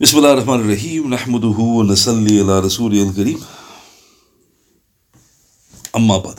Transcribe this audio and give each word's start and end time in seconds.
بسم 0.00 0.18
الله 0.18 0.32
الرحمن 0.32 0.60
الرحيم 0.60 1.14
نحمده 1.14 1.58
ونصلي 1.58 2.40
على 2.40 2.60
رسوله 2.60 3.02
الكريم 3.02 3.40
أما 5.96 6.18
بعد 6.18 6.38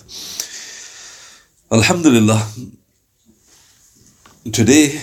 Alhamdulillah 1.71 2.41
today 4.51 4.99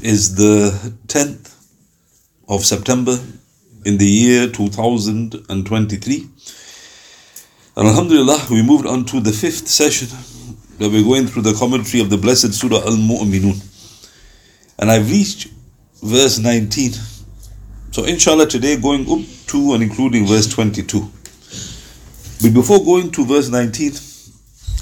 is 0.00 0.34
the 0.36 0.72
10th 1.06 1.52
of 2.48 2.64
September 2.64 3.18
in 3.84 3.98
the 3.98 4.06
year 4.06 4.48
2023 4.48 6.28
and 7.76 7.88
Alhamdulillah 7.88 8.46
we 8.50 8.62
moved 8.62 8.86
on 8.86 9.04
to 9.04 9.20
the 9.20 9.32
fifth 9.32 9.68
session 9.68 10.08
that 10.78 10.90
we're 10.90 11.04
going 11.04 11.26
through 11.26 11.42
the 11.42 11.52
commentary 11.54 12.00
of 12.00 12.08
the 12.10 12.16
blessed 12.16 12.54
Surah 12.54 12.78
Al-Mu'minun 12.86 13.60
and 14.78 14.90
I've 14.90 15.10
reached 15.10 15.48
verse 16.02 16.38
19 16.38 17.11
so 17.92 18.04
inshallah 18.04 18.46
today 18.46 18.76
going 18.76 19.02
up 19.10 19.24
to 19.46 19.74
and 19.74 19.82
including 19.82 20.26
verse 20.26 20.46
22 20.46 21.10
but 22.42 22.54
before 22.54 22.84
going 22.84 23.10
to 23.10 23.24
verse 23.24 23.48
19 23.48 23.92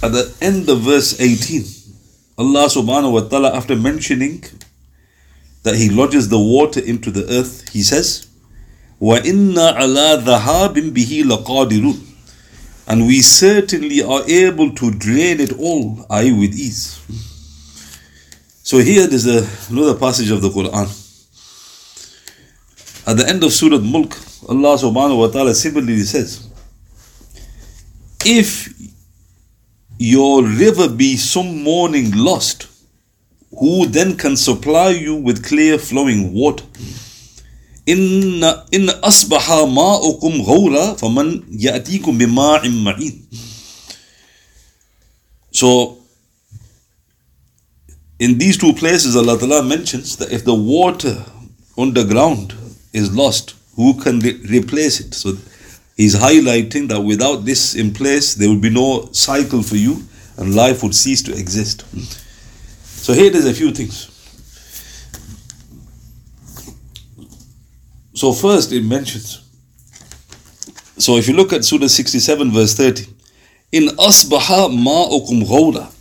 at 0.02 0.12
the 0.12 0.34
end 0.42 0.68
of 0.68 0.80
verse 0.80 1.18
18, 1.18 1.64
Allah 2.36 2.68
subhanahu 2.68 3.12
wa 3.12 3.20
ta'ala, 3.20 3.56
after 3.56 3.74
mentioning 3.74 4.44
that 5.62 5.74
He 5.74 5.88
lodges 5.88 6.28
the 6.28 6.38
water 6.38 6.80
into 6.80 7.10
the 7.10 7.24
earth, 7.32 7.68
He 7.70 7.82
says, 7.82 8.26
وَإِنَّا 9.00 9.76
عَلَى 9.76 10.22
ذَهَابٍ 10.22 10.92
بِهِ 10.92 11.22
لَقَادِرُونَ 11.24 12.00
And 12.88 13.06
we 13.06 13.22
certainly 13.22 14.02
are 14.02 14.22
able 14.28 14.70
to 14.74 14.90
drain 14.90 15.40
it 15.40 15.58
all, 15.58 16.04
I 16.10 16.24
with 16.30 16.52
ease. 16.52 17.00
So 18.62 18.78
here 18.78 19.06
there's 19.06 19.26
a, 19.26 19.48
another 19.72 19.98
passage 19.98 20.30
of 20.30 20.42
the 20.42 20.50
Quran. 20.50 20.92
At 23.06 23.16
the 23.18 23.28
end 23.28 23.44
of 23.44 23.52
Surah 23.52 23.78
Mulk, 23.78 24.16
Allah 24.48 24.76
subhanahu 24.78 25.18
wa 25.18 25.28
ta'ala 25.28 25.54
similarly 25.54 26.02
says, 26.02 26.48
If 28.24 28.74
your 29.98 30.42
river 30.44 30.88
be 30.88 31.16
some 31.16 31.62
morning 31.62 32.10
lost, 32.14 32.66
who 33.50 33.86
then 33.86 34.16
can 34.16 34.36
supply 34.36 34.90
you 34.90 35.14
with 35.14 35.44
clear 35.44 35.78
flowing 35.78 36.32
water? 36.34 36.64
إن 37.88 38.42
إن 38.74 38.90
أصبح 38.90 39.50
ماؤكم 39.50 40.42
غورا 40.42 40.94
فمن 40.94 41.42
يأتيكم 41.50 42.18
بماء 42.18 42.68
معين. 42.68 43.22
So, 45.52 45.98
in 48.18 48.38
these 48.38 48.58
two 48.58 48.72
places, 48.72 49.14
Allah 49.14 49.38
Ta'ala 49.38 49.62
mentions 49.62 50.16
that 50.16 50.32
if 50.32 50.44
the 50.44 50.54
water 50.54 51.24
underground 51.78 52.54
is 52.93 53.15
lost, 53.15 53.55
who 53.75 53.93
can 54.01 54.19
re- 54.19 54.41
replace 54.49 54.99
it? 54.99 55.13
So, 55.13 55.37
He's 56.01 56.15
highlighting 56.15 56.87
that 56.87 57.01
without 57.01 57.45
this 57.45 57.75
in 57.75 57.93
place, 57.93 58.33
there 58.33 58.49
would 58.49 58.59
be 58.61 58.71
no 58.71 59.09
cycle 59.11 59.61
for 59.61 59.75
you 59.75 60.01
and 60.37 60.55
life 60.55 60.81
would 60.81 60.95
cease 60.95 61.21
to 61.23 61.31
exist. 61.31 61.83
Hmm. 61.83 61.99
So, 62.83 63.13
here 63.13 63.29
there's 63.29 63.45
a 63.45 63.53
few 63.53 63.71
things. 63.71 64.07
So, 68.15 68.33
first 68.33 68.71
it 68.71 68.83
mentions. 68.83 69.47
So, 70.97 71.17
if 71.17 71.27
you 71.27 71.35
look 71.35 71.53
at 71.53 71.65
Surah 71.65 71.85
67, 71.85 72.51
verse 72.51 72.73
30, 72.75 73.05
in 73.71 73.87
asbaha 73.89 74.69
ma'ukum 74.69 75.43
ghawla. 75.43 75.93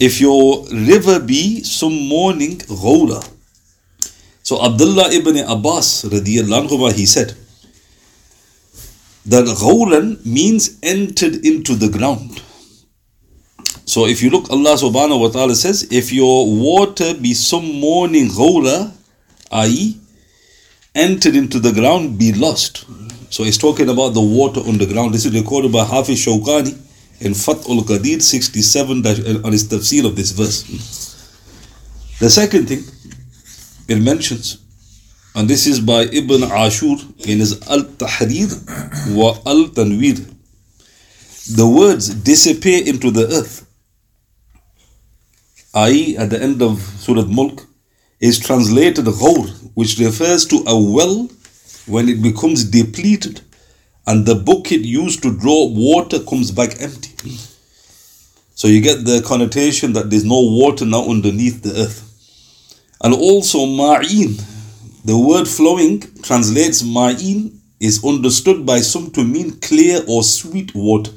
If 0.00 0.18
your 0.18 0.64
river 0.72 1.20
be 1.20 1.62
some 1.62 2.08
morning 2.08 2.56
ghawla. 2.58 3.37
So, 4.48 4.64
Abdullah 4.64 5.12
ibn 5.12 5.36
Abbas, 5.36 6.04
anhu, 6.04 6.92
he 6.94 7.04
said, 7.04 7.34
that 9.26 9.44
ghawlan 9.44 10.24
means 10.24 10.78
entered 10.82 11.44
into 11.44 11.74
the 11.74 11.90
ground. 11.90 12.42
So 13.84 14.06
if 14.06 14.22
you 14.22 14.30
look, 14.30 14.48
Allah 14.48 14.76
subhanahu 14.76 15.20
wa 15.20 15.28
ta'ala 15.28 15.54
says, 15.54 15.86
if 15.90 16.10
your 16.14 16.46
water 16.46 17.12
be 17.12 17.34
some 17.34 17.78
morning 17.78 18.28
ghawla, 18.28 18.90
i.e., 19.52 19.98
entered 20.94 21.36
into 21.36 21.60
the 21.60 21.72
ground, 21.72 22.18
be 22.18 22.32
lost. 22.32 22.86
So 23.28 23.44
he's 23.44 23.58
talking 23.58 23.90
about 23.90 24.14
the 24.14 24.22
water 24.22 24.60
underground. 24.60 25.12
This 25.12 25.26
is 25.26 25.34
recorded 25.34 25.72
by 25.72 25.84
Hafiz 25.84 26.24
Shawkani 26.24 26.72
in 27.20 27.34
Fath 27.34 27.68
ul 27.68 27.82
Qadir 27.82 28.22
67 28.22 29.04
on 29.44 29.52
his 29.52 29.68
tafsir 29.68 30.06
of 30.06 30.16
this 30.16 30.30
verse. 30.30 30.64
The 32.18 32.30
second 32.30 32.68
thing 32.68 32.84
it 33.88 34.00
mentions 34.00 34.58
and 35.34 35.48
this 35.48 35.66
is 35.68 35.78
by 35.78 36.02
Ibn 36.02 36.42
Ashur 36.44 36.96
in 37.20 37.38
his 37.38 37.62
Al 37.68 37.84
Tahrir 37.84 38.50
wa 39.14 39.38
Al 39.46 39.68
Tanwir. 39.68 40.18
The 41.54 41.68
words 41.68 42.12
disappear 42.12 42.84
into 42.84 43.12
the 43.12 43.26
earth, 43.28 43.64
i.e., 45.74 46.16
at 46.16 46.30
the 46.30 46.42
end 46.42 46.60
of 46.60 46.80
Surah 46.80 47.24
Mulk, 47.26 47.66
is 48.18 48.40
translated 48.40 49.04
Ghawr, 49.04 49.48
which 49.74 49.98
refers 50.00 50.44
to 50.46 50.64
a 50.66 50.76
well 50.76 51.28
when 51.86 52.08
it 52.08 52.20
becomes 52.20 52.64
depleted 52.64 53.40
and 54.08 54.26
the 54.26 54.34
bucket 54.34 54.80
used 54.80 55.22
to 55.22 55.38
draw 55.38 55.68
water 55.68 56.18
comes 56.24 56.50
back 56.50 56.80
empty. 56.80 57.36
So 58.56 58.66
you 58.66 58.80
get 58.80 59.04
the 59.04 59.22
connotation 59.24 59.92
that 59.92 60.10
there's 60.10 60.24
no 60.24 60.40
water 60.40 60.84
now 60.84 61.08
underneath 61.08 61.62
the 61.62 61.82
earth. 61.82 62.07
And 63.00 63.14
also 63.14 63.66
Ma'in, 63.66 64.42
the 65.04 65.16
word 65.16 65.46
flowing 65.46 66.00
translates 66.22 66.82
ma'in 66.82 67.56
is 67.80 68.04
understood 68.04 68.66
by 68.66 68.80
some 68.80 69.10
to 69.12 69.24
mean 69.24 69.58
clear 69.60 70.00
or 70.08 70.22
sweet 70.22 70.74
water. 70.74 71.12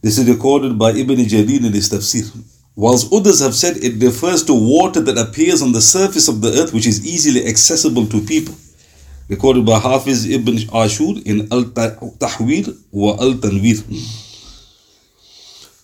This 0.00 0.18
is 0.18 0.28
recorded 0.28 0.78
by 0.78 0.92
Ibn 0.92 1.16
Jarir 1.16 1.64
in 1.66 1.72
his 1.72 1.90
tafsir. 1.90 2.30
Whilst 2.76 3.12
others 3.12 3.40
have 3.40 3.54
said 3.54 3.76
it 3.78 4.02
refers 4.02 4.42
to 4.44 4.54
water 4.54 5.00
that 5.00 5.18
appears 5.18 5.62
on 5.62 5.72
the 5.72 5.80
surface 5.80 6.28
of 6.28 6.40
the 6.40 6.52
earth 6.52 6.72
which 6.72 6.86
is 6.86 7.06
easily 7.06 7.46
accessible 7.46 8.06
to 8.06 8.20
people. 8.20 8.54
Recorded 9.28 9.66
by 9.66 9.78
Hafiz 9.78 10.28
Ibn 10.28 10.56
Ashur 10.74 11.14
in 11.24 11.48
Al 11.52 11.64
Tahrir 11.64 12.76
wa 12.90 13.12
Al 13.20 13.34
Tanwir. 13.34 13.82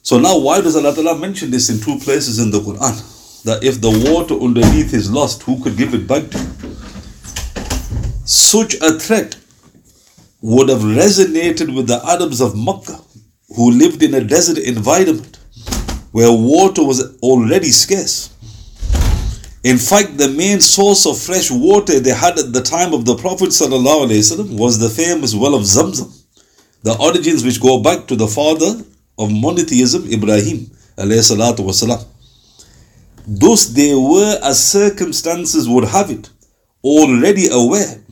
So 0.03 0.19
now 0.19 0.39
why 0.39 0.61
does 0.61 0.77
Allah 0.77 1.19
mention 1.19 1.51
this 1.51 1.71
in 1.71 1.81
two 1.81 1.99
places 1.99 2.39
in 2.39 2.51
the 2.51 2.61
Quran? 2.61 3.20
That 3.45 3.65
if 3.65 3.81
the 3.81 3.91
water 4.13 4.35
underneath 4.35 4.93
is 4.95 5.11
lost, 5.11 5.43
who 5.43 5.63
could 5.63 5.77
give 5.77 5.95
it 5.95 6.07
back 6.07 6.31
to 6.31 6.39
you? 6.39 6.51
Such 8.25 8.75
a 8.75 8.99
threat 8.99 9.37
would 10.43 10.69
have 10.69 10.81
resonated 10.81 11.75
with 11.75 11.87
the 11.87 12.01
Arabs 12.05 12.41
of 12.41 12.57
Makkah 12.57 13.01
who 13.57 13.71
lived 13.71 14.03
in 14.03 14.15
a 14.15 14.23
desert 14.23 14.59
environment 14.59 15.39
where 16.13 16.31
water 16.31 16.85
was 16.85 17.19
already 17.19 17.69
scarce. 17.71 18.31
In 19.63 19.77
fact, 19.77 20.17
the 20.17 20.29
main 20.29 20.61
source 20.61 21.07
of 21.07 21.19
fresh 21.19 21.51
water 21.51 22.01
they 22.01 22.15
had 22.15 22.39
at 22.39 22.53
the 22.53 22.63
time 22.63 22.95
of 22.95 23.05
the 23.05 23.17
Prophet 23.17 23.51
ﷺ 23.51 24.59
was 24.59 24.79
the 24.79 24.89
famous 24.89 25.35
well 25.35 25.55
of 25.55 25.63
Zamzam, 25.63 26.11
the 26.83 26.97
origins 26.99 27.45
which 27.45 27.61
go 27.61 27.83
back 27.83 28.07
to 28.07 28.17
the 28.17 28.27
father 28.27 28.83
of 29.19 29.31
monotheism, 29.31 30.11
Ibrahim. 30.11 30.71
Thus 33.27 33.67
they 33.67 33.95
were, 33.95 34.39
as 34.43 34.63
circumstances 34.63 35.69
would 35.69 35.85
have 35.85 36.11
it, 36.11 36.31
already 36.83 37.49
aware 37.51 38.03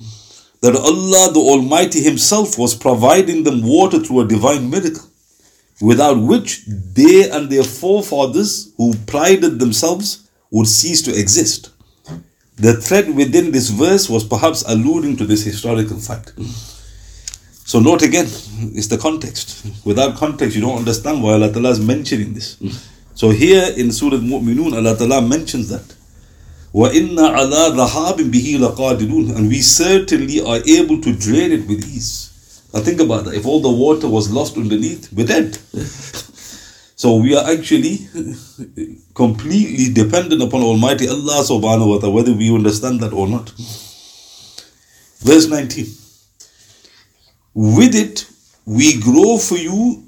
that 0.60 0.76
Allah 0.76 1.32
the 1.32 1.40
Almighty 1.40 2.02
Himself 2.02 2.58
was 2.58 2.74
providing 2.74 3.44
them 3.44 3.62
water 3.62 4.00
through 4.00 4.20
a 4.20 4.28
divine 4.28 4.70
miracle, 4.70 5.04
without 5.80 6.20
which 6.20 6.64
they 6.66 7.30
and 7.30 7.48
their 7.48 7.62
forefathers 7.64 8.72
who 8.76 8.94
prided 9.06 9.58
themselves 9.58 10.28
would 10.50 10.66
cease 10.66 11.02
to 11.02 11.16
exist. 11.16 11.70
The 12.56 12.74
thread 12.74 13.14
within 13.14 13.52
this 13.52 13.68
verse 13.68 14.08
was 14.08 14.24
perhaps 14.24 14.64
alluding 14.66 15.16
to 15.18 15.24
this 15.24 15.44
historical 15.44 15.98
fact. 15.98 16.32
So 17.64 17.78
note 17.78 18.02
again, 18.02 18.24
it's 18.74 18.88
the 18.88 18.98
context. 18.98 19.64
Without 19.84 20.16
context, 20.16 20.56
you 20.56 20.62
don't 20.62 20.78
understand 20.78 21.22
why 21.22 21.34
Allah 21.34 21.70
is 21.70 21.78
mentioning 21.78 22.34
this. 22.34 22.56
So 23.17 23.29
here 23.29 23.69
in 23.77 23.91
Surah 23.91 24.17
Mu'minun, 24.17 24.73
Allah 24.73 24.97
Ta'ala 24.97 25.21
mentions 25.21 25.69
that. 25.69 25.95
وَإِنَّ 26.73 27.15
عَلَىٰ 27.15 27.75
ذَهَابٍ 27.75 28.31
بِهِ 28.31 28.57
لَقَادِرُونَ 28.57 29.35
And 29.35 29.47
we 29.49 29.61
certainly 29.61 30.41
are 30.41 30.57
able 30.67 30.99
to 31.01 31.13
drain 31.15 31.51
it 31.51 31.67
with 31.67 31.85
ease. 31.85 32.31
Now 32.73 32.79
think 32.81 32.99
about 32.99 33.25
that. 33.25 33.35
If 33.35 33.45
all 33.45 33.61
the 33.61 33.69
water 33.71 34.07
was 34.07 34.31
lost 34.31 34.57
underneath, 34.57 35.13
we're 35.13 35.27
dead. 35.27 35.55
so 36.95 37.17
we 37.17 37.35
are 37.35 37.47
actually 37.51 38.07
completely 39.13 39.93
dependent 39.93 40.41
upon 40.41 40.63
Almighty 40.63 41.07
Allah 41.07 41.43
subhanahu 41.45 41.89
wa 41.89 41.97
ta'ala, 41.99 42.13
whether 42.13 42.33
we 42.33 42.49
understand 42.53 42.99
that 43.01 43.13
or 43.13 43.27
not. 43.27 43.51
Verse 45.19 45.47
19. 45.47 45.85
With 47.53 47.93
it 47.93 48.25
we 48.65 48.99
grow 48.99 49.37
for 49.37 49.57
you 49.57 50.03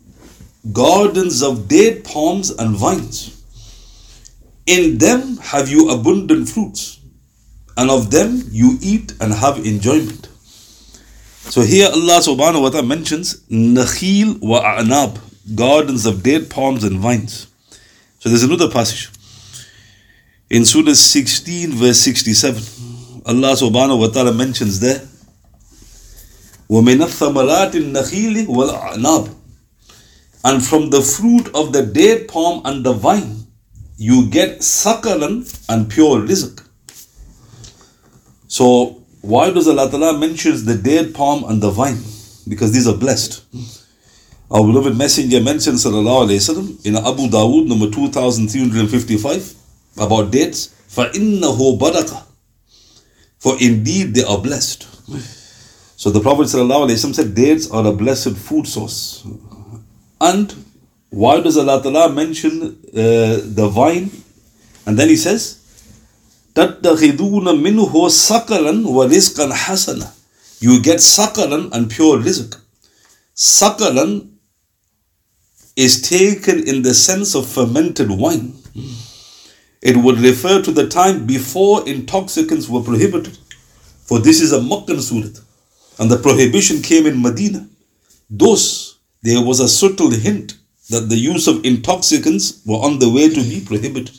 gardens 0.71 1.41
of 1.41 1.67
date 1.67 2.03
palms 2.03 2.49
and 2.49 2.75
vines. 2.75 3.31
In 4.65 4.97
them 4.97 5.37
have 5.37 5.69
you 5.69 5.89
abundant 5.89 6.49
fruits, 6.49 6.99
and 7.77 7.91
of 7.91 8.09
them 8.09 8.41
you 8.51 8.77
eat 8.81 9.13
and 9.21 9.33
have 9.33 9.65
enjoyment. 9.65 10.27
So 11.49 11.61
here 11.61 11.87
Allah 11.87 12.19
subhanahu 12.19 12.63
wa 12.63 12.69
ta'ala 12.69 12.87
mentions 12.87 13.41
Nakhil 13.49 14.41
wa 14.41 14.61
A'nab, 14.61 15.19
gardens 15.53 16.07
of 16.07 16.23
date 16.23 16.49
palms 16.49 16.83
and 16.83 16.99
vines. 16.99 17.47
So 18.19 18.29
there's 18.29 18.41
another 18.41 18.71
passage. 18.71 19.11
In 20.49 20.65
Surah 20.65 20.93
16, 20.93 21.71
verse 21.73 21.99
67, 21.99 23.21
Allah 23.27 23.53
subhanahu 23.53 23.99
wa 23.99 24.07
ta'ala 24.07 24.33
mentions 24.33 24.79
there, 24.79 25.07
وَمِنَ 26.67 27.05
الثَّمَرَاتِ 27.05 27.73
النَّخِيلِ 27.73 28.47
وَالْأَعْنَابِ 28.47 29.38
And 30.43 30.63
from 30.63 30.89
the 30.91 31.01
fruit 31.01 31.47
of 31.55 31.73
the 31.73 31.83
date 31.85 32.27
palm 32.27 32.61
and 32.65 32.85
the 32.85 32.93
vine, 32.93 33.47
you 33.97 34.29
get 34.29 34.59
sakalan 34.59 35.43
and 35.69 35.89
pure 35.89 36.19
rizq. 36.19 36.63
So 38.47 39.01
why 39.21 39.49
does 39.51 39.67
Allah 39.67 39.89
Ta'ala 39.89 40.17
mentions 40.19 40.65
the 40.65 40.75
date 40.75 41.13
palm 41.15 41.43
and 41.45 41.61
the 41.61 41.71
vine? 41.71 41.97
Because 42.47 42.71
these 42.71 42.87
are 42.87 42.95
blessed. 42.95 43.43
Our 44.51 44.63
beloved 44.63 44.95
Messenger 44.95 45.41
mentioned 45.41 45.77
Sallallahu 45.77 46.27
Alaihi 46.27 46.37
Wasallam 46.37 46.85
in 46.85 46.95
Abu 46.95 47.27
Dawood 47.27 47.67
number 47.67 47.89
2355 47.89 49.55
about 49.97 50.29
dates. 50.31 50.75
فَإِنَّهُ 50.89 51.79
بَرَكَةٌ 51.79 52.23
For 53.39 53.57
indeed 53.59 54.13
they 54.13 54.23
are 54.23 54.37
blessed. 54.37 54.83
So 55.97 56.11
the 56.11 56.19
Prophet 56.19 56.43
Sallallahu 56.43 56.87
Alaihi 56.89 56.93
Wasallam 57.01 57.15
said 57.15 57.33
dates 57.33 57.71
are 57.71 57.87
a 57.87 57.91
blessed 57.91 58.37
food 58.37 58.67
source. 58.67 59.25
And 60.19 60.53
why 61.09 61.39
does 61.39 61.57
Allah 61.57 61.81
Ta'ala 61.81 62.11
mention 62.11 62.61
uh, 62.61 63.39
the 63.43 63.69
vine? 63.71 64.11
And 64.85 64.97
then 64.99 65.09
he 65.09 65.15
says, 65.15 65.61
تَتَّخِذُونَ 66.53 67.17
مِنْهُ 67.17 67.91
سَقَلًا 67.91 68.85
وَرِزْقًا 68.85 69.51
حَسَنًا 69.51 70.11
You 70.61 70.81
get 70.81 70.97
sakalan 70.97 71.71
and 71.73 71.89
pure 71.89 72.17
rizq. 72.17 72.59
Sakalan 73.35 74.29
is 75.75 76.01
taken 76.01 76.67
in 76.67 76.81
the 76.81 76.93
sense 76.93 77.35
of 77.35 77.47
fermented 77.47 78.09
wine. 78.09 78.53
It 79.81 79.97
would 79.97 80.19
refer 80.19 80.61
to 80.61 80.71
the 80.71 80.87
time 80.87 81.25
before 81.25 81.87
intoxicants 81.87 82.69
were 82.69 82.81
prohibited. 82.81 83.37
For 84.05 84.19
this 84.19 84.41
is 84.41 84.53
a 84.53 84.61
Meccan 84.61 85.01
surat. 85.01 85.39
And 85.99 86.09
the 86.09 86.17
prohibition 86.17 86.81
came 86.81 87.05
in 87.05 87.21
Medina. 87.21 87.67
Thus, 88.29 88.88
there 89.22 89.42
was 89.42 89.60
a 89.60 89.68
subtle 89.68 90.10
hint 90.10 90.54
that 90.90 91.08
the 91.08 91.16
use 91.16 91.46
of 91.46 91.64
intoxicants 91.64 92.62
were 92.66 92.78
on 92.78 92.98
the 92.98 93.08
way 93.08 93.28
to 93.28 93.40
be 93.42 93.60
prohibited. 93.64 94.18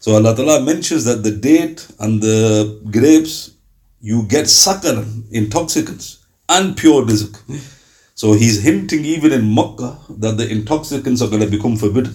So 0.00 0.14
Allah 0.14 0.34
Ta'ala 0.36 0.62
mentions 0.64 1.04
that 1.04 1.22
the 1.22 1.30
date 1.30 1.86
and 1.98 2.20
the 2.22 2.80
grapes, 2.90 3.52
you 4.00 4.22
get 4.24 4.46
sakar, 4.46 5.04
intoxicants, 5.32 6.24
and 6.48 6.76
pure 6.76 7.04
rizq. 7.04 7.36
So 8.14 8.34
he's 8.34 8.62
hinting 8.62 9.04
even 9.04 9.32
in 9.32 9.54
Makkah 9.54 9.98
that 10.10 10.36
the 10.36 10.48
intoxicants 10.48 11.20
are 11.20 11.28
going 11.28 11.42
to 11.42 11.50
become 11.50 11.76
forbidden. 11.76 12.14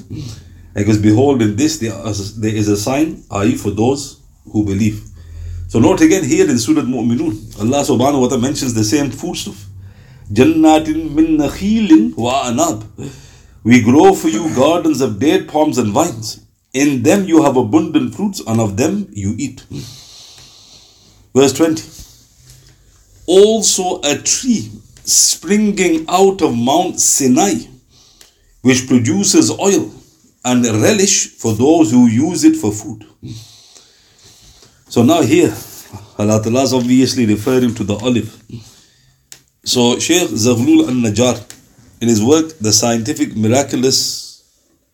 Because 0.73 0.97
behold, 0.97 1.41
in 1.41 1.55
this 1.55 1.77
there 1.79 1.93
is 2.07 2.67
a 2.69 2.77
sign, 2.77 3.23
i.e., 3.31 3.55
for 3.55 3.71
those 3.71 4.21
who 4.51 4.63
believe. 4.65 5.03
So 5.67 5.79
note 5.79 6.01
again 6.01 6.23
here 6.23 6.49
in 6.49 6.57
Surah 6.57 6.81
Mu'minun, 6.81 7.59
Allah 7.59 7.83
subhanahu 7.83 8.21
wa 8.21 8.27
ta'ala 8.29 8.41
mentions 8.41 8.73
the 8.73 8.83
same 8.83 9.11
foodstuff. 9.11 9.65
Jannatin 10.31 11.11
min 11.11 11.37
nakhilin 11.37 12.15
wa 12.15 12.45
anab. 12.45 12.83
We 13.63 13.81
grow 13.81 14.13
for 14.13 14.29
you 14.29 14.53
gardens 14.55 15.01
of 15.01 15.19
date 15.19 15.47
palms 15.47 15.77
and 15.77 15.91
vines. 15.91 16.45
In 16.73 17.01
them 17.03 17.25
you 17.25 17.41
have 17.43 17.57
abundant 17.57 18.15
fruits, 18.15 18.39
and 18.45 18.61
of 18.61 18.77
them 18.77 19.07
you 19.11 19.35
eat. 19.37 19.65
Verse 21.33 21.53
20. 21.53 21.83
Also 23.25 24.01
a 24.01 24.17
tree 24.17 24.71
springing 25.03 26.05
out 26.07 26.41
of 26.41 26.55
Mount 26.55 26.99
Sinai, 26.99 27.53
which 28.61 28.87
produces 28.87 29.49
oil 29.51 29.91
and 30.45 30.63
relish 30.65 31.27
for 31.27 31.53
those 31.53 31.91
who 31.91 32.07
use 32.07 32.43
it 32.43 32.55
for 32.55 32.71
food. 32.71 33.05
So 34.89 35.03
now 35.03 35.21
here, 35.21 35.55
Allah 36.17 36.41
Ta'ala 36.41 36.63
is 36.63 36.73
obviously 36.73 37.25
referring 37.25 37.73
to 37.75 37.83
the 37.83 37.95
olive. 37.95 38.41
So 39.69 40.00
Sheikh 40.00 40.30
Zaghlul 40.30 40.88
al-Najjar, 40.88 41.38
in 42.01 42.07
his 42.07 42.24
work, 42.24 42.57
The 42.57 42.74
Scientific 42.74 43.36
Miraculous 43.36 44.42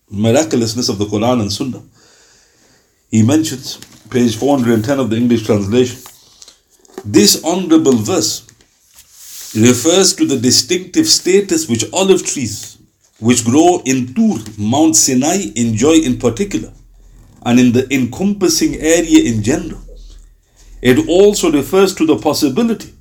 miraculousness 0.10 0.90
of 0.90 0.98
the 0.98 1.06
Quran 1.06 1.40
and 1.40 1.50
Sunnah. 1.50 1.82
He 3.10 3.24
mentions, 3.24 3.78
page 4.10 4.36
410 4.36 5.00
of 5.00 5.10
the 5.10 5.16
English 5.16 5.46
translation, 5.46 6.02
this 7.06 7.42
honorable 7.46 7.96
verse 7.96 8.46
refers 9.56 10.14
to 10.18 10.26
the 10.26 10.38
distinctive 10.38 11.08
status 11.08 11.70
which 11.70 11.86
olive 11.94 12.26
trees, 12.26 12.78
which 13.20 13.46
grow 13.46 13.82
in 13.86 14.14
Tur, 14.14 14.44
Mount 14.58 14.98
Sinai, 14.98 15.54
enjoy 15.56 16.00
in 16.04 16.20
particular, 16.20 16.74
and 17.46 17.62
in 17.62 17.72
the 17.72 17.88
encompassing 17.94 18.76
area 18.76 19.24
in 19.24 19.42
general. 19.42 19.80
It 20.82 21.08
also 21.08 21.50
refers 21.50 21.96
to 21.96 22.06
the 22.06 22.18
possibility 22.18 22.95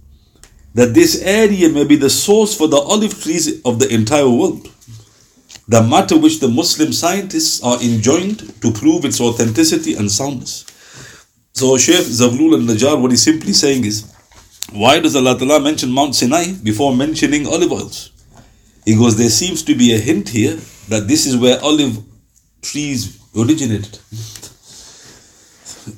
that 0.74 0.92
this 0.92 1.22
area 1.22 1.68
may 1.68 1.84
be 1.84 1.96
the 1.96 2.10
source 2.10 2.56
for 2.56 2.68
the 2.68 2.76
olive 2.76 3.22
trees 3.22 3.62
of 3.64 3.78
the 3.78 3.88
entire 3.94 4.28
world 4.28 4.68
the 5.66 5.82
matter 5.82 6.18
which 6.18 6.40
the 6.40 6.48
Muslim 6.48 6.92
scientists 6.92 7.62
are 7.62 7.82
enjoined 7.82 8.60
to 8.60 8.70
prove 8.70 9.04
its 9.04 9.20
authenticity 9.20 9.94
and 9.94 10.10
soundness. 10.10 10.66
So 11.52 11.78
Sheikh 11.78 12.04
Zaghlul 12.04 12.54
al-Najjar, 12.54 13.00
what 13.00 13.10
he's 13.10 13.22
simply 13.22 13.52
saying 13.52 13.84
is, 13.84 14.12
why 14.72 14.98
does 15.00 15.16
Allah 15.16 15.38
Ta'ala 15.38 15.60
mention 15.60 15.90
Mount 15.90 16.14
Sinai 16.14 16.52
before 16.62 16.94
mentioning 16.94 17.46
olive 17.46 17.72
oils? 17.72 18.10
He 18.84 18.94
goes, 18.94 19.16
there 19.16 19.30
seems 19.30 19.62
to 19.62 19.74
be 19.74 19.94
a 19.94 19.98
hint 19.98 20.28
here 20.28 20.56
that 20.88 21.08
this 21.08 21.26
is 21.26 21.36
where 21.36 21.58
olive 21.62 21.98
trees 22.60 23.18
originated. 23.34 23.98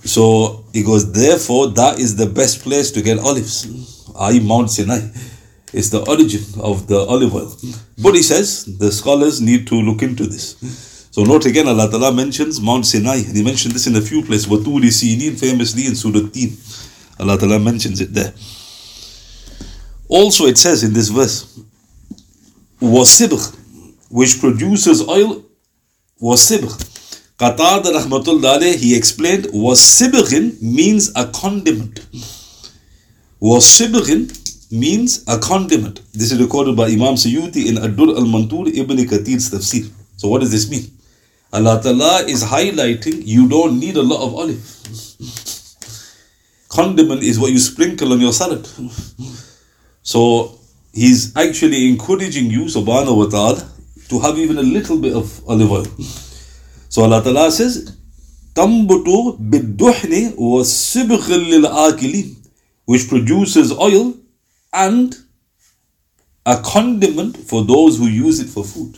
So 0.05 0.65
he 0.73 0.83
goes, 0.85 1.11
therefore, 1.11 1.69
that 1.69 1.99
is 1.99 2.15
the 2.17 2.27
best 2.27 2.61
place 2.61 2.91
to 2.93 3.03
get 3.03 3.19
olives, 3.19 3.96
i.e., 4.19 4.41
Mount 4.41 4.71
Sinai 4.71 5.01
is 5.73 5.91
the 5.91 6.01
origin 6.09 6.43
of 6.61 6.87
the 6.87 6.99
olive 6.99 7.35
oil. 7.35 7.57
But 7.99 8.15
he 8.15 8.23
says 8.23 8.65
the 8.79 8.91
scholars 8.93 9.41
need 9.41 9.67
to 9.69 9.75
look 9.75 10.03
into 10.03 10.27
this. 10.27 10.57
So 11.11 11.25
note 11.25 11.47
again, 11.47 11.67
Allah 11.67 11.91
Ta'ala 11.91 12.13
mentions 12.13 12.61
Mount 12.61 12.87
Sinai, 12.87 13.17
and 13.17 13.37
he 13.37 13.43
mentioned 13.43 13.75
this 13.75 13.87
in 13.87 13.97
a 13.97 14.01
few 14.01 14.23
places. 14.23 14.47
Waturi 14.47 14.91
Sinin, 14.93 15.39
famously 15.39 15.87
in 15.87 15.95
Surah 15.97 16.29
Teen. 16.31 16.57
Allah 17.19 17.39
Ta'ala 17.39 17.59
mentions 17.59 18.01
it 18.01 18.13
there. 18.13 18.35
Also, 20.09 20.47
it 20.47 20.59
says 20.59 20.85
in 20.85 20.93
this 20.93 21.09
verse, 21.09 21.59
wasibr, 22.81 23.41
which 24.11 24.39
produces 24.41 25.07
oil, 25.09 25.43
wasibr. 26.21 26.71
Qatada 27.39 27.93
Rahmatullah 27.93 28.75
he 28.77 28.97
explained, 28.97 29.45
wasibrin 29.47 30.61
means 30.63 31.11
a 31.17 31.27
condiment 31.27 32.07
was 33.41 33.65
sibghin 33.65 34.31
means 34.73 35.25
a 35.29 35.39
condiment. 35.39 36.01
This 36.13 36.33
is 36.33 36.41
recorded 36.41 36.77
by 36.77 36.87
Imam 36.87 37.15
Suyuti 37.15 37.67
in 37.67 37.79
Ad-Dur 37.79 38.17
al-Mantur 38.17 38.69
Ibn 38.75 38.97
Kathir's 38.97 39.51
tafsir. 39.51 39.91
So 40.17 40.29
what 40.29 40.41
does 40.41 40.51
this 40.51 40.71
mean? 40.71 40.91
Allah 41.53 41.81
Ta'ala 41.83 42.25
is 42.25 42.43
highlighting 42.43 43.25
you 43.25 43.49
don't 43.49 43.79
need 43.79 43.97
a 43.97 44.03
lot 44.03 44.27
of 44.27 44.35
olive. 44.35 44.63
Condiment 46.69 47.23
is 47.23 47.39
what 47.39 47.53
you 47.53 47.59
sprinkle 47.59 48.13
on 48.13 48.21
your 48.21 48.33
salad. 48.33 48.67
So 50.03 50.59
he's 50.93 51.37
actually 51.37 51.89
encouraging 51.89 52.51
you, 52.51 52.65
subhanahu 52.65 53.17
wa 53.17 53.27
ta'ala, 53.27 53.69
to 54.09 54.21
have 54.21 54.39
even 54.39 54.59
a 54.59 54.63
little 54.63 54.99
bit 54.99 55.15
of 55.15 55.41
olive 55.49 55.71
oil. 55.71 55.87
So 56.89 57.03
Allah 57.03 57.23
Ta'ala 57.23 57.51
says, 57.53 57.97
which 62.87 63.09
produces 63.09 63.71
oil 63.73 64.15
and 64.73 65.15
a 66.47 66.61
condiment 66.63 67.37
for 67.37 67.65
those 67.65 67.99
who 67.99 68.07
use 68.07 68.41
it 68.41 68.49
for 68.49 68.65
food. 68.65 68.97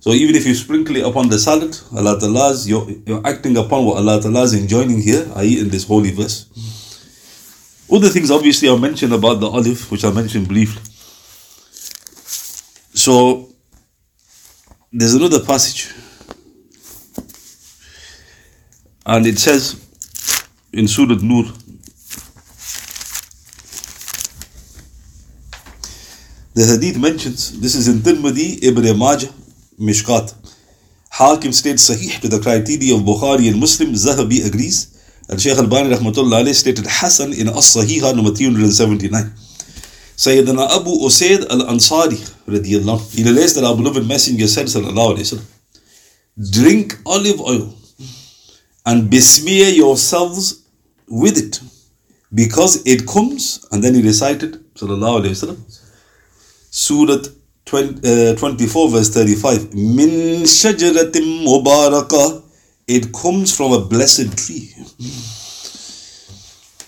So 0.00 0.10
even 0.10 0.34
if 0.34 0.46
you 0.46 0.54
sprinkle 0.54 0.96
it 0.96 1.06
upon 1.06 1.28
the 1.28 1.38
salad, 1.38 1.78
Allah 1.96 2.18
Ta'ala's, 2.18 2.68
you're, 2.68 2.88
you're 3.06 3.26
acting 3.26 3.56
upon 3.56 3.84
what 3.84 3.96
Allah 3.98 4.20
Ta'ala 4.20 4.42
is 4.42 4.54
enjoining 4.54 5.00
here, 5.00 5.30
i.e. 5.36 5.60
in 5.60 5.68
this 5.68 5.86
holy 5.86 6.10
verse. 6.10 6.46
Other 7.90 8.08
things 8.08 8.30
obviously 8.30 8.68
are 8.68 8.78
mentioned 8.78 9.12
about 9.12 9.40
the 9.40 9.48
olive, 9.48 9.90
which 9.90 10.04
I 10.04 10.10
mentioned 10.10 10.48
briefly. 10.48 10.82
So 12.94 13.48
there's 14.92 15.14
another 15.14 15.40
passage. 15.44 15.92
And 19.06 19.26
it 19.26 19.38
says 19.38 19.80
in 20.72 20.88
Surah 20.88 21.18
Nur, 21.22 21.44
The 26.54 26.64
hadith 26.66 26.98
mentions, 26.98 27.60
this 27.60 27.74
is 27.74 27.88
in 27.88 27.98
Tirmidhi, 28.00 28.62
Ibn 28.62 28.98
Majah, 28.98 29.28
Mishkat. 29.80 30.34
Hakim 31.10 31.52
states 31.52 31.88
Sahih 31.90 32.20
to 32.20 32.28
the 32.28 32.40
criteria 32.40 32.94
of 32.94 33.02
Bukhari 33.02 33.48
and 33.50 33.58
Muslim. 33.58 33.92
Zahabi 33.92 34.46
agrees. 34.46 34.88
And 35.28 35.40
Shaykh 35.40 35.58
Al-Bani 35.58 35.94
rahmatullah 35.94 36.52
stated 36.54 36.84
Hassan 36.88 37.32
in 37.32 37.48
As-Sahiha 37.48 38.14
number 38.14 38.32
379. 38.32 39.32
Sayyidina 40.16 40.80
Abu 40.80 40.90
Usaid 40.90 41.48
Al-Ansari 41.50 42.18
radiallahu 42.46 43.14
he 43.16 43.24
relates 43.24 43.54
that 43.54 43.64
our 43.64 43.74
beloved 43.76 44.06
messenger 44.06 44.46
said 44.46 44.66
sallallahu 44.66 45.16
alayhi 45.16 45.26
wasallam 45.26 46.52
drink 46.52 46.98
olive 47.06 47.40
oil 47.40 47.74
and 48.86 49.10
besmear 49.10 49.70
yourselves 49.74 50.62
with 51.08 51.38
it 51.38 51.60
because 52.34 52.86
it 52.86 53.06
comes 53.06 53.66
and 53.72 53.82
then 53.82 53.94
he 53.94 54.02
recited 54.02 54.52
sallallahu 54.74 55.22
alayhi 55.22 55.34
wasallam 55.36 55.58
Surah 56.74 57.22
20, 57.66 58.32
uh, 58.32 58.34
24 58.34 58.90
verse 58.90 59.10
35 59.10 59.74
min 59.74 60.42
shajaratim 60.42 61.44
mubarakah 61.44 62.42
it 62.88 63.12
comes 63.12 63.54
from 63.56 63.72
a 63.72 63.78
blessed 63.78 64.36
tree 64.36 64.72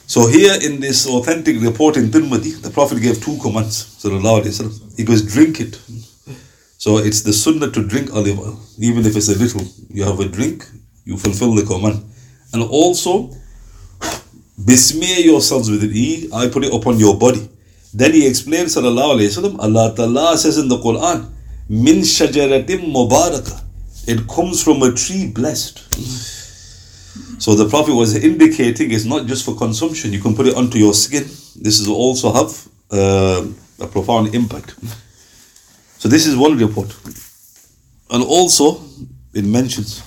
so 0.07 0.29
here 0.29 0.57
in 0.63 0.81
this 0.81 1.09
authentic 1.09 1.61
report 1.61 1.97
in 1.97 2.05
Tirmidhi, 2.07 2.63
the 2.63 2.71
Prophet 2.71 3.03
gave 3.03 3.21
two 3.21 3.37
commands. 3.39 4.01
He 4.97 5.03
goes, 5.05 5.23
drink 5.23 5.61
it. 5.61 5.81
So 6.79 6.99
it's 6.99 7.23
the 7.23 7.33
sunnah 7.33 7.71
to 7.73 7.83
drink 7.85 8.13
olive 8.15 8.39
oil. 8.39 8.61
Even 8.79 9.05
if 9.07 9.17
it's 9.17 9.29
a 9.29 9.37
little, 9.37 9.63
you 9.89 10.05
have 10.05 10.21
a 10.21 10.29
drink, 10.29 10.69
you 11.05 11.17
fulfill 11.17 11.55
the 11.55 11.65
command. 11.65 12.05
And 12.53 12.63
also, 12.63 13.31
besmear 14.57 15.25
yourselves 15.25 15.69
with 15.69 15.83
it. 15.83 16.33
I 16.33 16.49
put 16.49 16.65
it 16.65 16.73
upon 16.73 16.99
your 16.99 17.19
body. 17.19 17.49
Then 17.95 18.13
he 18.13 18.27
explains, 18.27 18.75
Sallallahu 18.75 19.19
Alaihi 19.19 19.31
Wasallam, 19.31 19.59
Allah 19.59 19.95
Ta'ala 19.95 20.37
says 20.37 20.59
in 20.59 20.69
the 20.69 20.79
Quran, 20.79 21.31
Min 21.69 21.99
shajaratim 22.01 22.93
mubarakah. 22.93 23.63
It 24.07 24.27
comes 24.29 24.63
from 24.63 24.83
a 24.83 24.93
tree 24.93 25.31
blessed. 25.31 25.79
So 27.41 27.55
the 27.55 27.69
Prophet 27.69 27.95
was 27.95 28.17
indicating 28.17 28.91
it's 28.91 29.05
not 29.05 29.27
just 29.27 29.45
for 29.45 29.55
consumption, 29.57 30.13
you 30.13 30.21
can 30.21 30.35
put 30.35 30.47
it 30.47 30.57
onto 30.57 30.79
your 30.79 30.93
skin. 30.93 31.23
This 31.23 31.81
is 31.81 31.89
also 31.89 32.33
have 32.33 32.69
uh, 32.91 33.47
a 33.81 33.87
profound 33.87 34.35
impact. 34.35 34.75
So 35.99 36.09
this 36.09 36.27
is 36.27 36.37
one 36.37 36.59
report. 36.59 36.95
And 38.11 38.23
also 38.23 38.83
it 39.33 39.45
mentions 39.45 40.03